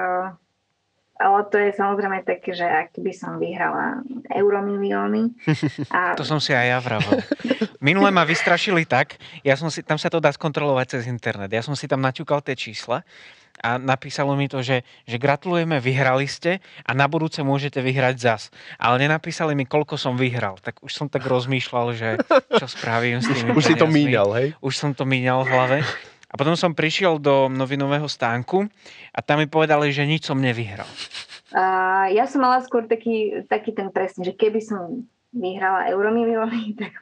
ale 1.17 1.39
to 1.49 1.57
je 1.59 1.75
samozrejme 1.75 2.23
také, 2.23 2.55
že 2.55 2.65
ak 2.65 2.97
by 3.03 3.13
som 3.13 3.43
vyhrala 3.43 4.05
euromilióny. 4.31 5.35
A... 5.91 6.15
To 6.15 6.23
som 6.23 6.39
si 6.39 6.55
aj 6.55 6.67
ja 6.71 6.79
vravel. 6.79 7.19
Minule 7.83 8.09
ma 8.15 8.23
vystrašili 8.23 8.87
tak, 8.87 9.19
ja 9.43 9.59
som 9.59 9.69
si, 9.69 9.83
tam 9.83 9.99
sa 9.99 10.09
to 10.09 10.23
dá 10.23 10.31
skontrolovať 10.31 10.97
cez 10.97 11.11
internet. 11.11 11.51
Ja 11.51 11.61
som 11.61 11.75
si 11.75 11.85
tam 11.85 12.01
naťukal 12.01 12.41
tie 12.41 12.55
čísla 12.55 13.03
a 13.61 13.81
napísalo 13.81 14.37
mi 14.37 14.47
to, 14.47 14.61
že, 14.61 14.85
že 15.09 15.17
gratulujeme, 15.17 15.81
vyhrali 15.81 16.29
ste 16.29 16.61
a 16.85 16.91
na 16.93 17.09
budúce 17.09 17.41
môžete 17.41 17.81
vyhrať 17.81 18.17
zas. 18.21 18.43
Ale 18.77 19.01
nenapísali 19.01 19.57
mi, 19.57 19.65
koľko 19.65 19.97
som 19.97 20.15
vyhral. 20.15 20.61
Tak 20.61 20.85
už 20.85 20.93
som 20.93 21.07
tak 21.09 21.25
rozmýšľal, 21.25 21.87
že 21.97 22.09
čo 22.61 22.67
spravím 22.69 23.25
s 23.25 23.33
tými 23.33 23.57
Už 23.57 23.65
si 23.65 23.75
to 23.79 23.89
míňal, 23.89 24.29
hej? 24.37 24.49
Už 24.61 24.77
som 24.77 24.93
to 24.93 25.09
míňal 25.09 25.49
v 25.49 25.51
hlave. 25.53 25.79
A 26.27 26.35
potom 26.35 26.59
som 26.59 26.77
prišiel 26.77 27.17
do 27.23 27.49
novinového 27.49 28.05
stánku 28.11 28.67
a 29.15 29.19
tam 29.23 29.41
mi 29.41 29.49
povedali, 29.49 29.89
že 29.95 30.05
nič 30.05 30.27
som 30.27 30.37
nevyhral. 30.37 30.89
A 31.55 32.07
ja 32.13 32.27
som 32.27 32.43
mala 32.43 32.61
skôr 32.61 32.85
taký, 32.85 33.47
taký 33.47 33.73
ten 33.73 33.89
presne, 33.95 34.27
že 34.27 34.35
keby 34.35 34.61
som 34.61 35.07
vyhrala 35.33 35.89
euromilióny, 35.95 36.75
tak 36.83 36.93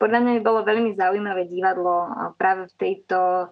podľa 0.00 0.18
mňa 0.22 0.32
by 0.38 0.42
bolo 0.44 0.60
veľmi 0.64 0.96
zaujímavé 0.96 1.48
divadlo 1.48 2.08
práve 2.40 2.68
v 2.70 2.74
tejto 2.78 3.50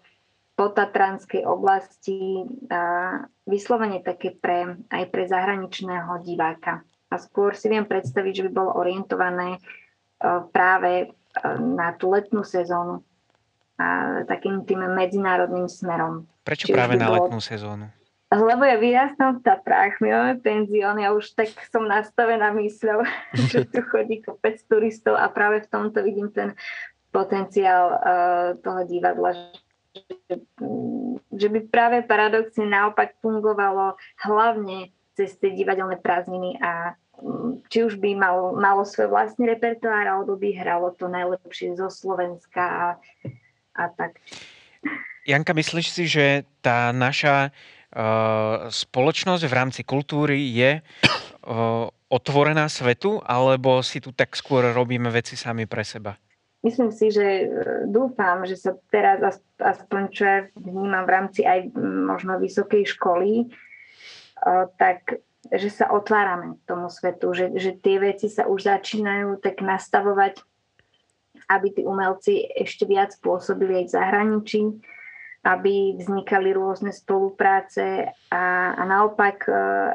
potatranskej 0.58 1.46
oblasti 1.46 2.42
vyslovene 3.46 4.02
také 4.02 4.34
pre, 4.34 4.82
aj 4.90 5.04
pre 5.14 5.30
zahraničného 5.30 6.18
diváka. 6.26 6.82
A 7.08 7.14
skôr 7.16 7.54
si 7.54 7.70
viem 7.70 7.86
predstaviť, 7.86 8.32
že 8.34 8.44
by 8.48 8.50
bolo 8.52 8.70
orientované 8.76 9.56
e, 9.56 9.60
práve 10.52 10.92
e, 11.00 11.06
na 11.56 11.96
tú 11.96 12.12
letnú 12.12 12.44
sezónu 12.44 13.00
a 13.80 14.20
takým 14.28 14.66
tým 14.68 14.84
medzinárodným 14.92 15.70
smerom. 15.70 16.28
Prečo 16.44 16.68
Či 16.68 16.76
práve 16.76 17.00
na 17.00 17.08
bolo... 17.08 17.30
letnú 17.30 17.40
sezónu? 17.40 17.88
Lebo 18.28 18.60
ja 18.60 18.76
vyrastám 18.76 19.40
v 19.40 19.44
Tatrách, 19.46 20.04
my 20.04 20.08
máme 20.12 20.34
penzión, 20.44 21.00
ja 21.00 21.16
už 21.16 21.32
tak 21.32 21.48
som 21.72 21.88
nastavená 21.88 22.52
mysľou, 22.52 23.00
že 23.48 23.64
tu 23.64 23.80
chodí 23.88 24.20
kopec 24.20 24.60
turistov 24.68 25.16
a 25.16 25.32
práve 25.32 25.64
v 25.64 25.70
tomto 25.72 26.04
vidím 26.04 26.28
ten 26.28 26.52
potenciál 27.08 27.84
uh, 27.88 27.98
toho 28.60 28.84
divadla, 28.84 29.32
že 31.38 31.48
by 31.48 31.58
práve 31.70 32.02
paradoxne 32.04 32.66
naopak 32.66 33.14
fungovalo 33.22 33.94
hlavne 34.26 34.90
cez 35.14 35.34
tie 35.38 35.50
divadelné 35.54 35.98
prázdniny 35.98 36.58
a 36.62 36.94
mm, 37.18 37.66
či 37.70 37.86
už 37.86 37.98
by 37.98 38.14
malo, 38.14 38.54
malo 38.54 38.86
svoj 38.86 39.10
vlastný 39.10 39.50
repertoár, 39.50 40.06
alebo 40.06 40.38
by 40.38 40.54
hralo 40.54 40.94
to 40.94 41.10
najlepšie 41.10 41.74
zo 41.74 41.90
Slovenska 41.90 42.62
a, 42.62 42.86
a 43.74 43.84
tak. 43.94 44.22
Janka, 45.26 45.52
myslíš 45.52 45.86
si, 45.90 46.04
že 46.06 46.46
tá 46.62 46.94
naša 46.94 47.50
uh, 47.50 48.70
spoločnosť 48.70 49.44
v 49.44 49.56
rámci 49.58 49.82
kultúry 49.82 50.54
je 50.54 50.80
uh, 50.80 51.90
otvorená 52.08 52.70
svetu, 52.70 53.20
alebo 53.26 53.84
si 53.84 54.00
tu 54.00 54.14
tak 54.14 54.32
skôr 54.38 54.70
robíme 54.72 55.10
veci 55.12 55.36
sami 55.36 55.68
pre 55.68 55.84
seba? 55.84 56.16
Myslím 56.62 56.90
si, 56.90 57.10
že 57.14 57.26
e, 57.26 57.46
dúfam, 57.86 58.42
že 58.46 58.58
sa 58.58 58.74
teraz 58.90 59.38
aspoň 59.58 60.02
čo 60.10 60.22
ja 60.24 60.38
vnímam 60.58 61.06
v 61.06 61.14
rámci 61.14 61.40
aj 61.46 61.74
možno 61.78 62.38
vysokej 62.38 62.86
školy, 62.98 63.44
e, 63.44 63.46
tak 64.78 65.22
že 65.48 65.70
sa 65.70 65.88
otvárame 65.94 66.58
tomu 66.66 66.90
svetu, 66.90 67.32
že, 67.32 67.54
že 67.56 67.72
tie 67.78 68.02
veci 68.02 68.26
sa 68.28 68.44
už 68.50 68.68
začínajú 68.68 69.38
tak 69.40 69.62
nastavovať, 69.62 70.42
aby 71.48 71.66
tí 71.72 71.82
umelci 71.86 72.44
ešte 72.44 72.84
viac 72.84 73.14
pôsobili 73.22 73.80
aj 73.80 73.84
v 73.88 73.94
zahraničí, 73.94 74.62
aby 75.46 75.96
vznikali 75.96 76.52
rôzne 76.52 76.90
spolupráce 76.92 78.12
a, 78.28 78.74
a 78.74 78.82
naopak 78.84 79.46
e, 79.46 79.52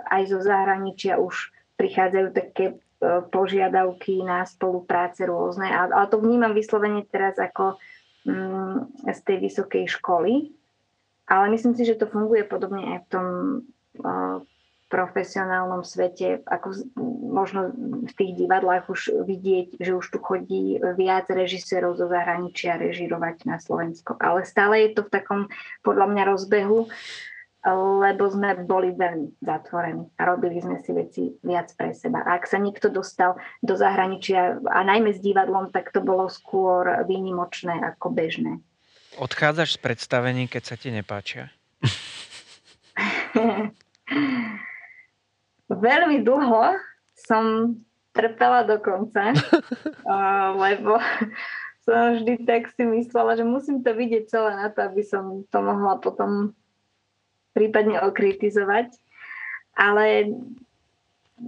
aj 0.08 0.22
zo 0.32 0.40
zahraničia 0.40 1.20
už 1.20 1.52
prichádzajú 1.78 2.28
také 2.32 2.80
požiadavky 3.30 4.24
na 4.24 4.48
spolupráce 4.48 5.28
rôzne. 5.28 5.68
Ale 5.68 6.08
to 6.08 6.20
vnímam 6.20 6.56
vyslovene 6.56 7.04
teraz 7.08 7.36
ako 7.38 7.78
mm, 8.26 9.06
z 9.12 9.20
tej 9.24 9.38
vysokej 9.44 9.86
školy. 10.00 10.54
Ale 11.28 11.50
myslím 11.56 11.74
si, 11.76 11.88
že 11.88 11.96
to 11.96 12.12
funguje 12.12 12.44
podobne 12.44 12.98
aj 12.98 13.00
v 13.08 13.10
tom 13.12 13.28
profesionálnom 14.94 15.82
svete, 15.82 16.46
ako 16.46 16.94
možno 17.34 17.74
v 18.06 18.14
tých 18.14 18.46
divadlách 18.46 18.86
už 18.94 19.26
vidieť, 19.26 19.82
že 19.82 19.98
už 19.98 20.06
tu 20.06 20.22
chodí 20.22 20.78
viac 20.94 21.26
režisérov 21.34 21.98
zo 21.98 22.06
zahraničia 22.06 22.78
režirovať 22.78 23.50
na 23.50 23.58
Slovensko. 23.58 24.14
Ale 24.22 24.46
stále 24.46 24.86
je 24.86 24.90
to 24.94 25.02
v 25.10 25.14
takom, 25.18 25.42
podľa 25.82 26.14
mňa, 26.14 26.24
rozbehu 26.30 26.94
lebo 27.72 28.28
sme 28.28 28.68
boli 28.68 28.92
veľmi 28.92 29.40
zatvorení 29.40 30.04
a 30.20 30.22
robili 30.28 30.60
sme 30.60 30.84
si 30.84 30.92
veci 30.92 31.24
viac 31.40 31.72
pre 31.80 31.96
seba. 31.96 32.20
A 32.28 32.36
ak 32.36 32.48
sa 32.48 32.60
niekto 32.60 32.92
dostal 32.92 33.40
do 33.64 33.80
zahraničia, 33.80 34.60
a 34.68 34.80
najmä 34.84 35.16
s 35.16 35.24
divadlom, 35.24 35.72
tak 35.72 35.96
to 35.96 36.04
bolo 36.04 36.28
skôr 36.28 37.08
výnimočné 37.08 37.80
ako 37.96 38.12
bežné. 38.12 38.60
Odchádzaš 39.16 39.78
z 39.78 39.80
predstavení, 39.80 40.52
keď 40.52 40.64
sa 40.64 40.76
ti 40.76 40.92
nepáčia? 40.92 41.54
veľmi 45.74 46.22
dlho 46.22 46.78
som 47.18 47.76
trpela 48.14 48.68
do 48.68 48.78
konca, 48.78 49.34
lebo 50.64 51.02
som 51.84 52.16
vždy 52.16 52.46
tak 52.48 52.72
si 52.76 52.84
myslela, 52.86 53.36
že 53.36 53.44
musím 53.44 53.84
to 53.84 53.92
vidieť 53.92 54.24
celé 54.30 54.52
na 54.56 54.70
to, 54.72 54.86
aby 54.86 55.04
som 55.04 55.44
to 55.50 55.60
mohla 55.60 56.00
potom 56.00 56.56
prípadne 57.54 58.02
okritizovať. 58.02 58.94
Ale 59.74 60.30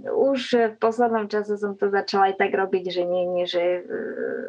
už 0.02 0.40
v 0.74 0.76
poslednom 0.82 1.30
čase 1.30 1.56
som 1.56 1.78
to 1.78 1.88
začala 1.88 2.34
aj 2.34 2.42
tak 2.42 2.52
robiť, 2.52 2.84
že 2.90 3.02
nie, 3.06 3.24
nie, 3.30 3.44
že, 3.46 3.86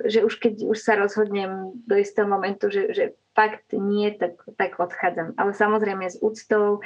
že 0.10 0.26
už 0.26 0.34
keď 0.42 0.66
už 0.66 0.78
sa 0.82 0.98
rozhodnem 0.98 1.78
do 1.86 1.96
istého 1.96 2.26
momentu, 2.26 2.74
že, 2.74 2.90
že 2.92 3.06
fakt 3.38 3.70
nie, 3.72 4.10
tak, 4.18 4.42
tak 4.58 4.82
odchádzam. 4.82 5.38
Ale 5.38 5.54
samozrejme 5.54 6.10
s 6.10 6.18
úctou 6.20 6.82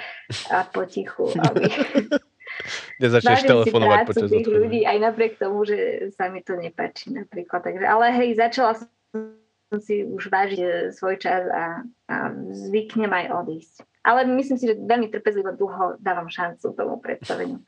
a 0.52 0.68
potichu, 0.68 1.32
aby... 1.48 1.72
Nezačneš 3.02 3.48
telefonovať 3.48 4.00
počas 4.04 4.28
tých 4.28 4.52
ľudí, 4.52 4.84
aj 4.84 4.98
napriek 5.00 5.40
tomu, 5.40 5.64
že 5.64 6.12
sa 6.20 6.28
mi 6.28 6.44
to 6.44 6.60
nepáči 6.60 7.16
napríklad. 7.16 7.64
Takže, 7.64 7.88
ale 7.88 8.12
hej, 8.12 8.36
začala 8.36 8.76
som 8.76 9.80
si 9.80 10.04
už 10.04 10.28
vážiť 10.28 10.92
svoj 10.92 11.16
čas 11.16 11.48
a, 11.48 11.88
a 12.12 12.16
zvyknem 12.52 13.08
aj 13.08 13.26
odísť. 13.32 13.76
Ale 14.02 14.26
myslím 14.26 14.58
si, 14.58 14.66
že 14.66 14.82
veľmi 14.82 15.14
trpezlivo 15.14 15.54
dlho 15.54 16.02
dávam 16.02 16.26
šancu 16.26 16.74
tomu 16.74 16.98
predstaveniu. 16.98 17.62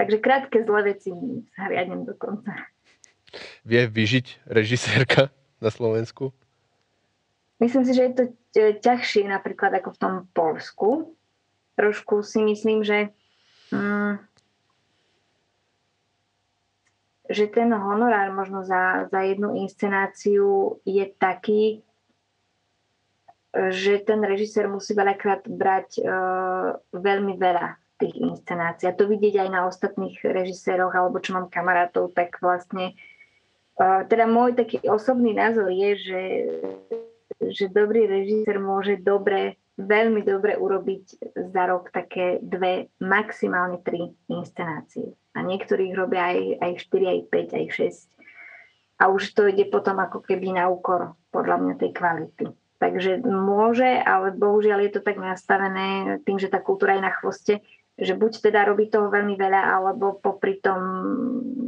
Takže 0.00 0.24
krátke 0.24 0.64
zlé 0.64 0.96
veci 0.96 1.12
zhriadnem 1.52 2.08
do 2.08 2.16
konca. 2.16 2.56
Vie 3.64 3.84
vyžiť 3.88 4.48
režisérka 4.48 5.28
na 5.60 5.68
Slovensku? 5.68 6.32
Myslím 7.60 7.84
si, 7.86 7.92
že 7.94 8.02
je 8.02 8.14
to 8.16 8.24
ťažšie 8.82 9.30
napríklad 9.30 9.70
ako 9.78 9.94
v 9.94 10.00
tom 10.00 10.14
Polsku. 10.34 10.88
Trošku 11.78 12.26
si 12.26 12.42
myslím, 12.42 12.82
že, 12.82 13.14
mm, 13.70 14.18
že 17.30 17.44
ten 17.48 17.70
honorár 17.70 18.34
možno 18.34 18.66
za, 18.66 19.06
za 19.08 19.20
jednu 19.22 19.54
inscenáciu 19.56 20.82
je 20.82 21.06
taký, 21.16 21.86
že 23.52 24.00
ten 24.00 24.24
režisér 24.24 24.64
musí 24.64 24.96
veľakrát 24.96 25.44
brať 25.44 26.00
uh, 26.00 26.80
veľmi 26.96 27.36
veľa 27.36 27.76
tých 28.00 28.16
inscenácií. 28.16 28.88
A 28.88 28.96
to 28.96 29.04
vidieť 29.04 29.44
aj 29.44 29.48
na 29.52 29.68
ostatných 29.68 30.16
režiséroch, 30.24 30.96
alebo 30.96 31.20
čo 31.20 31.36
mám 31.36 31.52
kamarátov, 31.52 32.16
tak 32.16 32.40
vlastne 32.40 32.96
uh, 33.76 34.08
teda 34.08 34.24
môj 34.24 34.56
taký 34.56 34.80
osobný 34.88 35.36
názor 35.36 35.68
je, 35.68 35.90
že, 36.00 36.22
že 37.52 37.64
dobrý 37.68 38.08
režisér 38.08 38.56
môže 38.56 38.96
dobre, 38.96 39.60
veľmi 39.76 40.24
dobre 40.24 40.56
urobiť 40.56 41.36
za 41.52 41.62
rok 41.68 41.92
také 41.92 42.40
dve, 42.40 42.88
maximálne 43.04 43.84
tri 43.84 44.16
inscenácie. 44.32 45.12
A 45.36 45.44
niektorých 45.44 45.92
robia 45.92 46.32
aj, 46.32 46.40
aj 46.56 46.72
4, 46.88 47.04
aj 47.04 47.20
5, 47.28 47.58
aj 47.60 47.66
6. 47.68 49.00
A 49.00 49.12
už 49.12 49.22
to 49.36 49.44
ide 49.48 49.68
potom 49.68 50.00
ako 50.00 50.24
keby 50.24 50.56
na 50.56 50.72
úkor 50.72 51.16
podľa 51.32 51.56
mňa 51.60 51.74
tej 51.76 51.90
kvality. 51.92 52.46
Takže 52.82 53.22
môže, 53.22 53.86
ale 53.86 54.34
bohužiaľ 54.34 54.90
je 54.90 54.92
to 54.98 55.06
tak 55.06 55.14
nastavené 55.22 56.18
tým, 56.26 56.42
že 56.42 56.50
tá 56.50 56.58
kultúra 56.58 56.98
je 56.98 57.06
na 57.06 57.14
chvoste, 57.14 57.62
že 57.94 58.18
buď 58.18 58.50
teda 58.50 58.66
robí 58.66 58.90
toho 58.90 59.06
veľmi 59.06 59.38
veľa, 59.38 59.62
alebo 59.70 60.18
popri 60.18 60.58
tom 60.58 60.82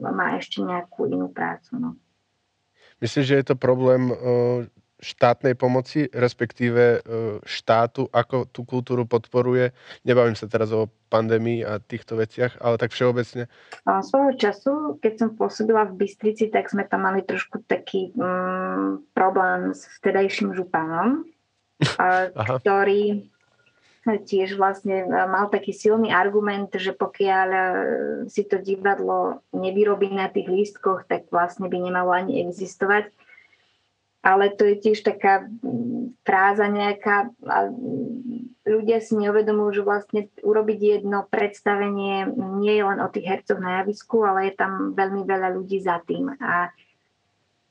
má 0.03 0.35
ešte 0.35 0.59
nejakú 0.59 1.07
inú 1.07 1.31
prácu. 1.31 1.79
No. 1.79 1.95
Myslím, 2.99 3.23
že 3.31 3.39
je 3.39 3.47
to 3.47 3.55
problém 3.55 4.11
štátnej 5.05 5.53
pomoci, 5.53 6.09
respektíve 6.09 6.83
e, 6.83 6.99
štátu, 7.45 8.09
ako 8.09 8.49
tú 8.49 8.65
kultúru 8.65 9.05
podporuje. 9.05 9.77
Nebavím 10.09 10.33
sa 10.33 10.49
teraz 10.49 10.73
o 10.73 10.89
pandémii 11.13 11.61
a 11.63 11.77
týchto 11.79 12.17
veciach, 12.17 12.57
ale 12.65 12.81
tak 12.81 12.97
všeobecne. 12.97 13.47
Svojho 13.85 14.33
času, 14.41 14.73
keď 14.99 15.13
som 15.21 15.31
pôsobila 15.37 15.85
v 15.85 16.03
Bystrici, 16.03 16.49
tak 16.49 16.73
sme 16.73 16.89
tam 16.89 17.05
mali 17.05 17.21
trošku 17.21 17.63
taký 17.69 18.17
mm, 18.17 19.13
problém 19.13 19.77
s 19.77 19.85
vtedajším 20.01 20.57
županom, 20.57 21.29
ktorý 22.65 23.29
tiež 24.05 24.61
vlastne 24.61 25.09
mal 25.09 25.49
taký 25.49 25.73
silný 25.73 26.13
argument, 26.13 26.69
že 26.77 26.93
pokiaľ 26.93 27.49
e, 27.49 27.63
si 28.29 28.45
to 28.45 28.61
divadlo 28.61 29.41
nevyrobí 29.57 30.13
na 30.13 30.29
tých 30.29 30.45
lístkoch, 30.45 31.09
tak 31.09 31.33
vlastne 31.33 31.73
by 31.73 31.79
nemalo 31.81 32.13
ani 32.13 32.45
existovať 32.45 33.09
ale 34.25 34.57
to 34.57 34.65
je 34.65 34.81
tiež 34.81 35.05
taká 35.05 35.45
mm, 35.45 36.25
fráza 36.25 36.65
nejaká 36.73 37.29
a 37.45 37.69
ľudia 38.65 38.99
si 39.05 39.13
neuvedomujú, 39.21 39.71
že 39.81 39.83
vlastne 39.85 40.21
urobiť 40.41 40.79
jedno 40.81 41.29
predstavenie 41.29 42.33
nie 42.65 42.75
je 42.81 42.85
len 42.85 42.99
o 43.05 43.13
tých 43.13 43.29
hercoch 43.29 43.61
na 43.61 43.85
javisku, 43.85 44.25
ale 44.25 44.49
je 44.49 44.55
tam 44.57 44.97
veľmi 44.97 45.29
veľa 45.29 45.53
ľudí 45.53 45.85
za 45.85 46.01
tým. 46.09 46.33
A 46.41 46.73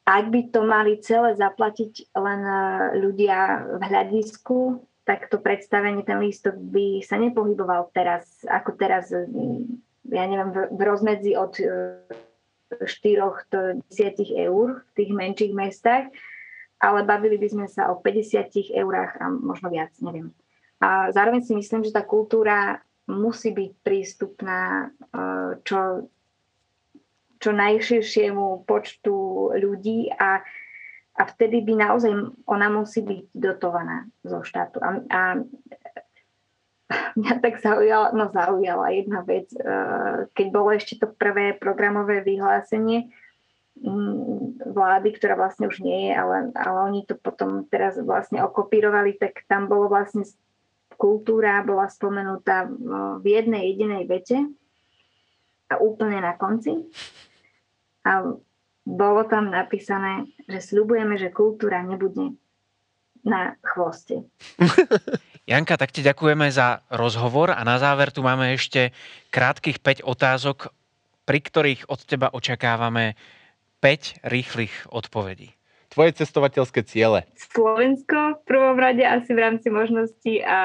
ak 0.05 0.25
by 0.29 0.41
to 0.53 0.61
mali 0.61 1.01
celé 1.01 1.33
zaplatiť 1.33 2.13
len 2.13 2.41
e, 2.45 2.61
ľudia 3.01 3.65
v 3.79 3.81
hľadisku, 3.81 4.85
tak 5.03 5.27
to 5.33 5.41
predstavenie, 5.41 6.05
ten 6.05 6.21
lístok 6.21 6.55
by 6.55 7.01
sa 7.01 7.17
nepohyboval 7.17 7.89
teraz, 7.89 8.45
ako 8.45 8.77
teraz, 8.77 9.09
mm, 9.09 9.81
ja 10.13 10.23
neviem, 10.29 10.53
v 10.53 10.79
rozmedzi 10.79 11.33
od 11.33 11.57
4 11.57 12.85
e, 12.85 13.33
do 13.49 13.59
10 13.89 14.45
eur 14.45 14.85
v 14.85 14.91
tých 14.93 15.09
menších 15.09 15.53
mestách 15.57 16.13
ale 16.83 17.07
bavili 17.07 17.39
by 17.39 17.47
sme 17.47 17.67
sa 17.71 17.87
o 17.87 18.03
50 18.03 18.75
eurách 18.75 19.15
a 19.23 19.31
možno 19.31 19.71
viac, 19.71 19.95
neviem. 20.03 20.35
A 20.83 21.15
zároveň 21.15 21.39
si 21.47 21.55
myslím, 21.55 21.87
že 21.87 21.95
tá 21.95 22.03
kultúra 22.03 22.83
musí 23.07 23.55
byť 23.55 23.71
prístupná 23.87 24.91
e, 24.91 25.59
čo, 25.63 26.11
čo 27.39 27.49
najširšiemu 27.55 28.67
počtu 28.67 29.15
ľudí 29.55 30.11
a, 30.11 30.43
a 31.15 31.21
vtedy 31.23 31.63
by 31.63 31.73
naozaj 31.87 32.11
ona 32.43 32.67
musí 32.67 32.99
byť 32.99 33.23
dotovaná 33.31 34.11
zo 34.27 34.43
štátu. 34.43 34.83
A, 34.83 34.89
a 35.07 35.21
mňa 37.15 37.33
tak 37.39 37.63
zaujala, 37.63 38.11
no 38.11 38.27
zaujala 38.27 38.91
jedna 38.91 39.23
vec, 39.23 39.47
e, 39.55 39.59
keď 40.35 40.47
bolo 40.51 40.75
ešte 40.75 40.99
to 40.99 41.07
prvé 41.15 41.55
programové 41.55 42.19
vyhlásenie, 42.27 43.07
vlády, 44.63 45.09
ktorá 45.11 45.35
vlastne 45.35 45.67
už 45.67 45.83
nie 45.83 46.09
je, 46.09 46.13
ale, 46.15 46.37
ale 46.55 46.77
oni 46.87 47.01
to 47.03 47.19
potom 47.19 47.67
teraz 47.67 47.99
vlastne 47.99 48.39
okopírovali, 48.39 49.19
tak 49.19 49.43
tam 49.51 49.67
bolo 49.67 49.91
vlastne 49.91 50.23
kultúra 50.95 51.59
bola 51.65 51.89
spomenutá 51.89 52.69
v 53.19 53.25
jednej 53.25 53.75
jedinej 53.75 54.03
vete 54.07 54.37
a 55.67 55.75
úplne 55.81 56.21
na 56.23 56.37
konci. 56.37 56.87
A 58.07 58.37
bolo 58.83 59.21
tam 59.27 59.51
napísané, 59.51 60.27
že 60.47 60.59
sľubujeme, 60.59 61.15
že 61.19 61.31
kultúra 61.31 61.83
nebude 61.83 62.35
na 63.23 63.55
chvoste. 63.63 64.27
Janka, 65.51 65.75
tak 65.75 65.91
ti 65.91 66.03
ďakujeme 66.03 66.47
za 66.51 66.83
rozhovor 66.87 67.51
a 67.51 67.59
na 67.67 67.75
záver 67.79 68.11
tu 68.15 68.23
máme 68.23 68.55
ešte 68.55 68.95
krátkých 69.31 69.79
5 69.79 70.07
otázok, 70.07 70.71
pri 71.23 71.39
ktorých 71.39 71.87
od 71.87 71.99
teba 72.03 72.31
očakávame 72.31 73.15
5 73.83 74.23
rýchlych 74.23 74.87
odpovedí. 74.95 75.51
Tvoje 75.91 76.15
cestovateľské 76.15 76.87
ciele? 76.87 77.27
Slovensko 77.35 78.39
v 78.39 78.41
prvom 78.47 78.79
rade 78.79 79.03
asi 79.03 79.35
v 79.35 79.43
rámci 79.43 79.67
možností 79.67 80.39
a 80.39 80.59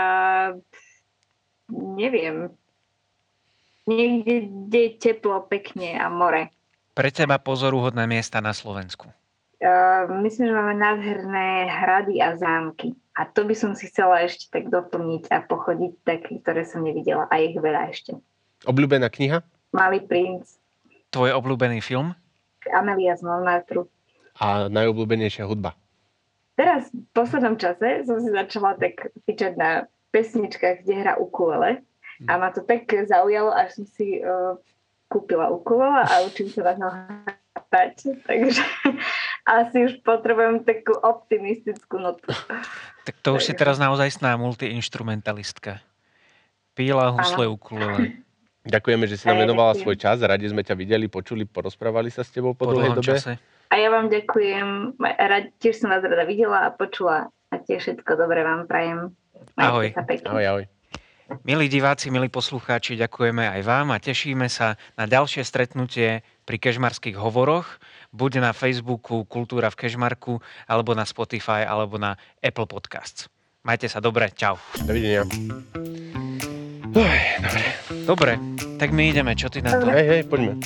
neviem. 1.68 2.54
Niekde, 3.90 4.46
kde 4.46 4.78
je 4.86 4.90
teplo, 5.02 5.42
pekne 5.50 5.98
a 5.98 6.06
more. 6.06 6.54
Pre 6.94 7.10
teba 7.10 7.42
pozoruhodné 7.42 8.06
miesta 8.06 8.38
na 8.38 8.54
Slovensku? 8.54 9.10
Uh, 9.58 10.06
myslím, 10.22 10.54
že 10.54 10.54
máme 10.54 10.78
nádherné 10.78 11.66
hrady 11.66 12.22
a 12.22 12.38
zámky. 12.38 12.94
A 13.18 13.26
to 13.26 13.42
by 13.42 13.58
som 13.58 13.74
si 13.74 13.90
chcela 13.90 14.22
ešte 14.22 14.46
tak 14.54 14.70
doplniť 14.70 15.34
a 15.34 15.42
pochodiť 15.42 15.92
také, 16.06 16.38
ktoré 16.38 16.62
som 16.62 16.86
nevidela. 16.86 17.26
A 17.34 17.42
ich 17.42 17.58
veľa 17.58 17.90
ešte. 17.90 18.14
Obľúbená 18.62 19.10
kniha? 19.10 19.42
Malý 19.74 20.06
princ. 20.06 20.54
Tvoj 21.10 21.34
obľúbený 21.34 21.82
film? 21.82 22.14
Amelia 22.70 23.16
z 23.18 23.22
Montmartru. 23.24 23.88
A 24.38 24.70
najobľúbenejšia 24.70 25.44
hudba? 25.48 25.74
Teraz 26.54 26.90
v 26.90 27.06
poslednom 27.14 27.54
čase 27.54 28.02
som 28.06 28.18
si 28.18 28.30
začala 28.34 28.74
tak 28.74 29.14
fičať 29.26 29.54
na 29.54 29.86
pesničkách, 30.10 30.82
kde 30.82 30.94
hrá 30.94 31.14
ukulele. 31.18 31.82
A 32.26 32.34
ma 32.34 32.50
to 32.50 32.66
tak 32.66 32.90
zaujalo, 32.90 33.54
až 33.54 33.78
som 33.78 33.86
si 33.86 34.18
uh, 34.18 34.58
kúpila 35.06 35.54
ukulele 35.54 36.02
a 36.02 36.26
učím 36.26 36.50
sa 36.50 36.74
na 36.74 36.88
hrať. 37.54 38.26
Takže 38.26 38.62
asi 39.62 39.76
už 39.86 39.92
potrebujem 40.02 40.66
takú 40.66 40.98
optimistickú 40.98 42.02
notu. 42.02 42.26
Tak 43.06 43.14
to 43.22 43.38
už 43.38 43.46
si 43.46 43.54
teraz 43.54 43.78
naozaj 43.78 44.10
sná 44.10 44.34
multiinstrumentalistka. 44.34 45.78
Píla 46.74 47.14
husle 47.14 47.46
ukulele. 47.46 48.18
Ďakujeme, 48.68 49.04
že 49.08 49.16
si 49.16 49.24
nám 49.24 49.48
venovala 49.48 49.72
svoj 49.72 49.96
čas. 49.96 50.20
Radi 50.20 50.52
sme 50.52 50.60
ťa 50.60 50.76
videli, 50.76 51.08
počuli, 51.08 51.48
porozprávali 51.48 52.12
sa 52.12 52.20
s 52.20 52.28
tebou 52.28 52.52
po, 52.52 52.68
po 52.68 52.76
dlhej 52.76 52.92
dobe. 53.00 53.16
Čase. 53.16 53.40
A 53.72 53.74
ja 53.80 53.88
vám 53.88 54.12
ďakujem. 54.12 55.00
Rad, 55.00 55.56
tiež 55.56 55.80
som 55.80 55.88
vás 55.88 56.04
rada 56.04 56.24
videla 56.28 56.68
a 56.68 56.72
počula. 56.72 57.32
A 57.48 57.54
tiež 57.56 57.80
všetko 57.80 58.20
dobré 58.20 58.44
vám 58.44 58.68
prajem. 58.68 59.16
Ahoj. 59.56 59.96
Ahoj, 60.28 60.44
ahoj. 60.44 60.64
Milí 61.44 61.68
diváci, 61.68 62.08
milí 62.08 62.32
poslucháči, 62.32 62.96
ďakujeme 62.96 63.44
aj 63.44 63.60
vám 63.60 63.92
a 63.92 64.00
tešíme 64.00 64.48
sa 64.48 64.80
na 64.96 65.04
ďalšie 65.04 65.44
stretnutie 65.44 66.24
pri 66.48 66.56
Kežmarských 66.56 67.20
hovoroch, 67.20 67.68
buď 68.16 68.40
na 68.40 68.56
Facebooku 68.56 69.28
Kultúra 69.28 69.68
v 69.68 69.76
Kežmarku, 69.76 70.40
alebo 70.64 70.96
na 70.96 71.04
Spotify, 71.04 71.68
alebo 71.68 72.00
na 72.00 72.16
Apple 72.40 72.64
Podcasts. 72.64 73.28
Majte 73.60 73.92
sa 73.92 74.00
dobre, 74.00 74.32
čau. 74.32 74.56
Dovidenia. 74.88 75.28
Uj, 76.94 77.18
dobre. 77.42 77.64
Dobre, 78.06 78.32
tak 78.80 78.88
my 78.96 79.12
ideme, 79.12 79.36
čo 79.36 79.52
ty 79.52 79.60
na 79.60 79.76
to? 79.76 79.92
Hej, 79.92 80.06
hej, 80.08 80.22
poďme. 80.24 80.56